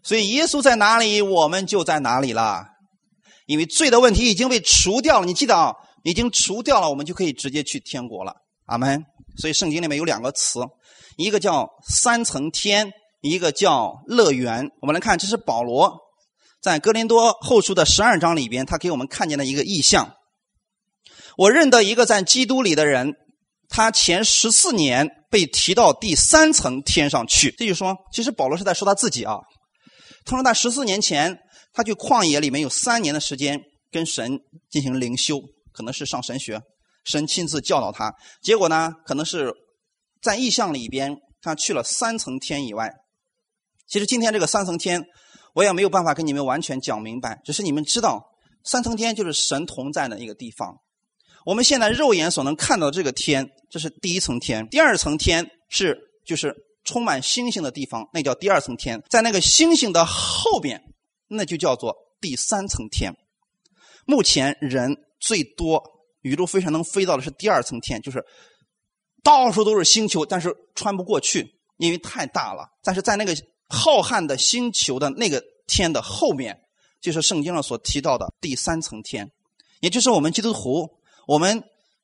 [0.03, 2.67] 所以耶稣在哪里，我们就在哪里了。
[3.47, 8.35] 因为罪的问题已经被除掉了，你记得啊，已经除掉了，我们就可以直接去天国了。
[8.65, 9.03] 阿门。
[9.37, 10.59] 所以圣经里面有两个词，
[11.17, 12.91] 一个叫三层天，
[13.21, 14.69] 一个叫乐园。
[14.81, 15.97] 我们来看，这是保罗
[16.61, 20.13] 在哥林多后书的十二章里边，他给我们看见的一个意象。
[21.39, 23.13] 我认得一个在基督里的人，
[23.69, 27.49] 他前十四年被提到第三层天上去。
[27.57, 29.37] 这就说，其实保罗是在说他自己啊。
[30.25, 31.39] 他说他十四年前。
[31.71, 33.61] 他去旷野里面有三年的时间
[33.91, 34.39] 跟神
[34.71, 35.39] 进行灵修，
[35.71, 36.59] 可能是上神学，
[37.05, 38.11] 神亲自教导他。
[38.41, 39.53] 结果呢，可能是
[40.19, 42.91] 在意象里边，他去了三层天以外。
[43.87, 45.05] 其实今天这个三层天，
[45.53, 48.19] 我也没有办法跟你们完全讲明白，只是你们知道，
[48.65, 50.75] 三层天就是神同在的一个地方。
[51.49, 59.01] 我们现在肉眼所能看到这个天，这是第一层天；第二层天是就是充满星星的地方，那叫第二层天。
[59.09, 60.79] 在那个星星的后边。
[61.31, 63.13] 那就叫做第三层天。
[64.05, 65.83] 目前人最多，
[66.21, 68.23] 宇宙飞船能飞到的是第二层天，就是
[69.23, 71.47] 到处都是星球，但是穿不过去，
[71.77, 72.67] 因为太大了。
[72.83, 73.35] 但是在那个
[73.67, 76.59] 浩瀚的星球的那个天的后面，
[77.01, 79.31] 就是圣经上所提到的第三层天，
[79.81, 80.89] 也就是我们基督徒，
[81.29, 81.61] 我们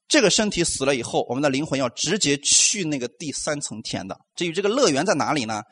[0.07, 4.15] 这个身体死了以后，我们的灵魂要直接去那个第三层天的。
[4.35, 5.63] 至于这个乐园在哪里呢？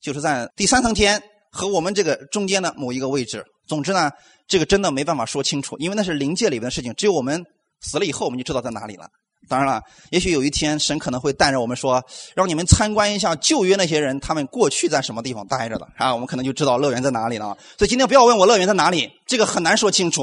[0.00, 1.22] 就是在第三层天。
[1.54, 4.10] 和我们这个中间的某一个位置，总之呢，
[4.48, 7.44] 这个真的没办法说清楚，因为那是灵界里面的事情，只有我们
[7.82, 9.06] 死了以后，我们就知道在哪里了。
[9.50, 12.02] 当然了，也许有一天神可能会带着我们说，
[12.34, 17.54] 让你们参观一下旧约那些人，他们过去在什么地方待着的啊，我们可能就知道乐园在哪里了。
[17.76, 20.22] 所以今天不要问我乐园在哪里，这个很难说清楚。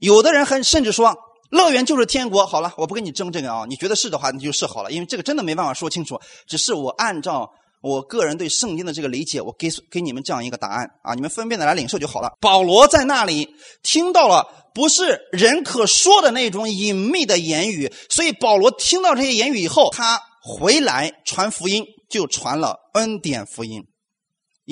[0.00, 1.14] 有的人很甚至说
[1.52, 2.44] 乐园就是天国。
[2.44, 7.52] 好了，我不跟你争这个啊，你觉得是的话，那就是好了，因为这个真的没办法说清楚，只是我按照。
[7.82, 12.30] 我个人对圣经的这个理解，我给给你们这样一个答案啊，你们分辨的来领受就好了。
[12.40, 23.84] 保罗在那里听到了不是人可说的那种隐秘的言语，所以保罗听到这些言语以后，他回来传福音，就传了恩典福音，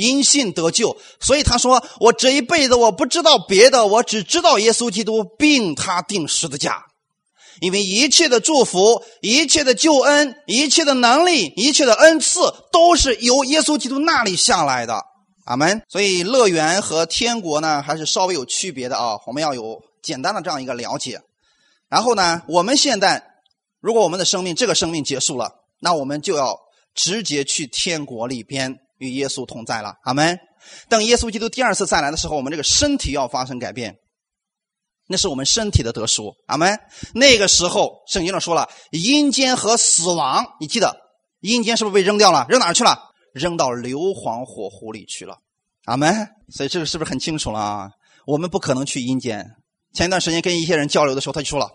[0.01, 0.96] 因信得救。
[1.20, 6.86] 所以他说：“我这一辈子我不知道别的，我只知道耶稣基督，并他定十字架。”
[7.61, 12.40] 因为一切的祝福、一切的救恩、一切的能力、一切的恩赐，
[12.72, 15.03] 都是由耶稣基督那里下来的。
[15.44, 15.82] 阿门。
[15.88, 19.18] 所以乐园和天国呢，还是稍微有区别的啊。
[19.26, 21.20] 我们要有简单的这样一个了解。
[21.90, 23.22] 然后呢，我们现在
[23.80, 26.57] 如果我们的生命这个生命结束了，那我们就要
[26.94, 29.96] 直接去天国里边与耶稣同在了。
[30.05, 30.38] 阿门。
[30.88, 33.96] 等耶稣基督第二次再来的时候，我们这个身体要发生改变。
[35.09, 36.78] 那是我们身体的得赎，阿门。
[37.14, 40.94] 那个时候，圣经上说了，阴间和死亡，你记得，
[41.40, 42.46] 阴间是不是被扔掉了？
[42.48, 42.96] 扔哪儿去了？
[43.34, 45.36] 扔到硫磺火湖里去了，
[45.86, 46.28] 阿门。
[46.51, 47.90] 所以这个是不是很清楚了啊？
[48.26, 49.44] 我们不可能去阴间。
[49.94, 51.68] 前一段时间跟一些人交流的时候，他就说了，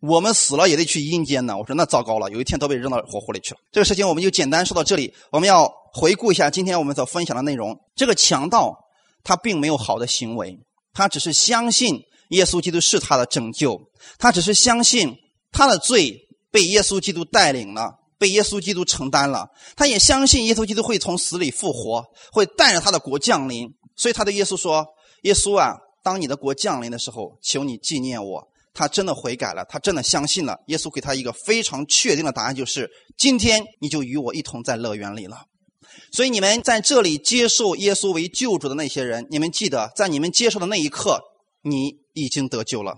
[0.00, 1.56] 我们死了也得去阴间呢。
[1.56, 3.60] 我说那糟糕了，有一天都被扔到火湖里去了。
[3.70, 5.14] 这个事情我们就简单说到这里。
[5.30, 7.78] 我们要回顾一下今天我们所分享的内容。
[7.94, 8.76] 这个强盗
[9.22, 10.58] 他并没有好的行为，
[10.92, 12.02] 他只是相信。
[12.30, 13.78] 耶稣基督是他的拯救，
[14.18, 15.14] 他只是相信
[15.52, 16.18] 他的罪
[16.50, 19.46] 被耶稣基督带领了，被耶稣基督承担了。
[19.76, 23.68] 他也相信耶稣基督会从死里复活，会带着他的国降临。
[23.94, 24.84] 所以他对耶稣说
[25.22, 28.42] ：“耶稣啊，当你的国降临的时候，求你纪念我，
[28.72, 30.58] 他真的悔改了，他真的相信了。
[30.68, 35.42] 耶稣给他一个非常确定的答案，就是今天你就与我一同在乐园里了。
[36.12, 41.20] 所以你们在这里接受耶稣为救主的那些人，你们记得，在你们接受的那一刻，
[41.62, 42.94] 你已经得救了。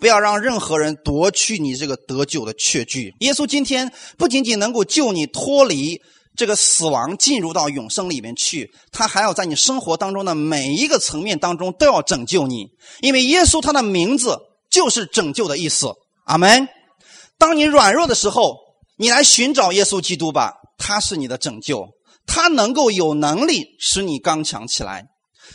[0.00, 3.14] 不要让任何人夺去你这个得救的确据。
[3.20, 6.00] 耶稣今天不仅仅能够救你脱离
[6.36, 12.66] 这个死亡，进入到永生里面去，他还要在你生活当中的每一个层面当中都要拯救你。
[13.00, 14.36] 因为耶稣他的名字
[14.70, 15.92] 就是拯救的意思。
[16.26, 16.68] 阿门。
[17.38, 18.56] 当你软弱的时候，
[18.98, 21.86] 你来寻找耶稣基督吧，他是你的拯救，
[22.26, 25.06] 他能够有能力使你刚强起来。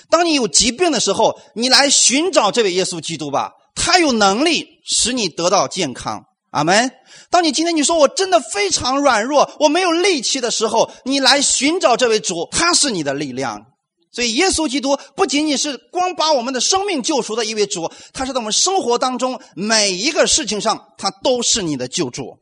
[0.09, 3.51] 当你有疾病的时候，你来寻找这位耶稣基督吧。
[3.75, 6.91] 他有能力使你得到健康，阿门。
[7.29, 13.65] 当你今天你说我真的非常软弱，我没有力气的时候，你来寻找这位主，他是你的力量。
[14.11, 22.37] 所以，耶稣基督不仅仅是光把我们的生命救赎的一位主，他是在我们生活当中每一个事情上，他都是你的救主。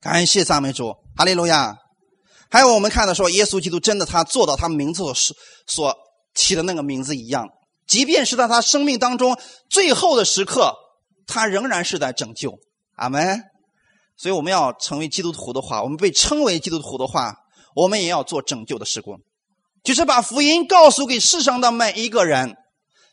[0.00, 1.76] 感谢赞美主，哈利路亚。
[2.50, 5.36] 还有我们看到说，耶稣基督真的他做到他名字所
[5.66, 5.96] 所
[6.34, 7.48] 起的那个名字一样。
[7.86, 9.36] 即便是在他生命当中
[9.68, 10.74] 最后的时刻，
[11.26, 12.58] 他仍然是在拯救。
[12.96, 13.42] 阿门。
[14.16, 17.34] 所以我们要成为基督徒的话，我们被称为基督徒的话，
[17.74, 19.18] 我们也要做拯救的施工，
[19.82, 22.56] 就是把福音告诉给世上的每一个人。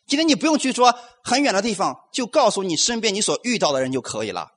[0.08, 4.48] 今天你不用去说很远的地方，就告诉你身边你所遇到的人就可以了。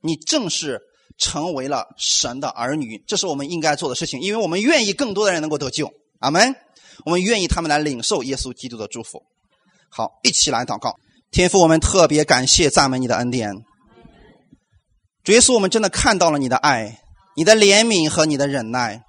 [0.00, 0.80] 你正是
[1.22, 5.88] 成为了神的儿女，这是我们应该做的事情，因为我们愿意更多的人能够得救。
[6.18, 6.52] 阿门。
[7.04, 9.22] 我们愿意他们来领受耶稣基督的祝福。
[9.88, 10.94] 好，一起来祷告。
[11.30, 13.50] 天父，我们特别感谢赞美你的恩典。
[15.24, 17.00] 主耶稣，我们真的看到了你的爱、
[17.36, 19.02] 你的怜悯和你的忍耐。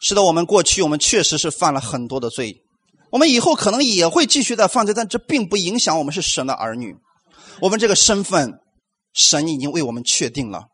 [0.00, 2.62] 是的，我们过去我们确实是犯了很多的罪，
[3.10, 6.94] 我们以后可能也会继续的犯罪，但这并不影响我们是神的儿女。
[7.60, 8.60] 我们这个身份，
[9.14, 10.66] 神已经为我们确定了，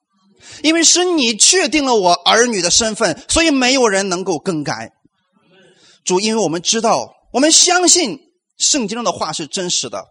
[0.62, 4.92] 因为是你确定了我儿女的身份，所以没有人能够更改。
[6.04, 8.18] 主，因为我们知道，我们相信。
[8.58, 10.04] 圣经上的话是真实的，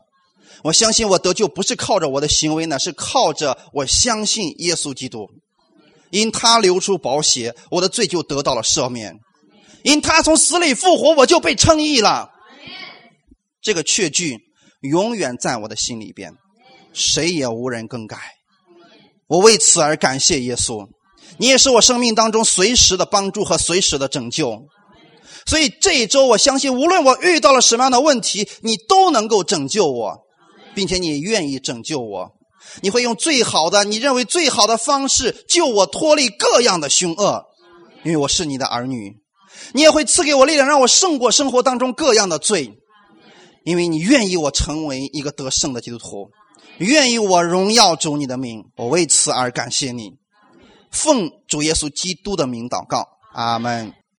[0.64, 5.30] 我相信我得救不是靠着我的行为呢，是靠着我相信耶稣基督，
[6.10, 9.14] 因他流出宝血，我的罪就得到了赦免；
[9.84, 12.30] 因他从死里复活，我就被称义了。
[13.62, 14.38] 这个确据
[14.82, 16.34] 永远在我的心里边，
[16.92, 18.18] 谁也无人更改。
[19.32, 20.86] 我为此而感谢耶稣，
[21.38, 24.68] 你也是我生命当中随时的帮助和随时的拯救。
[25.46, 30.18] 所以这一周，我相信，无论我遇到了什么样的问题，你都能够拯救我，
[30.76, 32.32] 并且你愿意拯救我。
[32.82, 37.46] 你会用最好的、你认为最好的方式救我脱离各样的凶恶，
[38.04, 39.14] 因为我是你的儿女。
[39.72, 42.74] 你也会赐给我力量，让我胜过生活当中各样的罪，
[43.64, 46.30] 因为你愿意我成为一个得胜的基督徒，
[46.86, 48.66] 愿意我荣耀主你的名。
[48.76, 50.18] 我为此而感谢你，
[50.90, 53.94] 奉主耶稣基督的名祷告，阿门。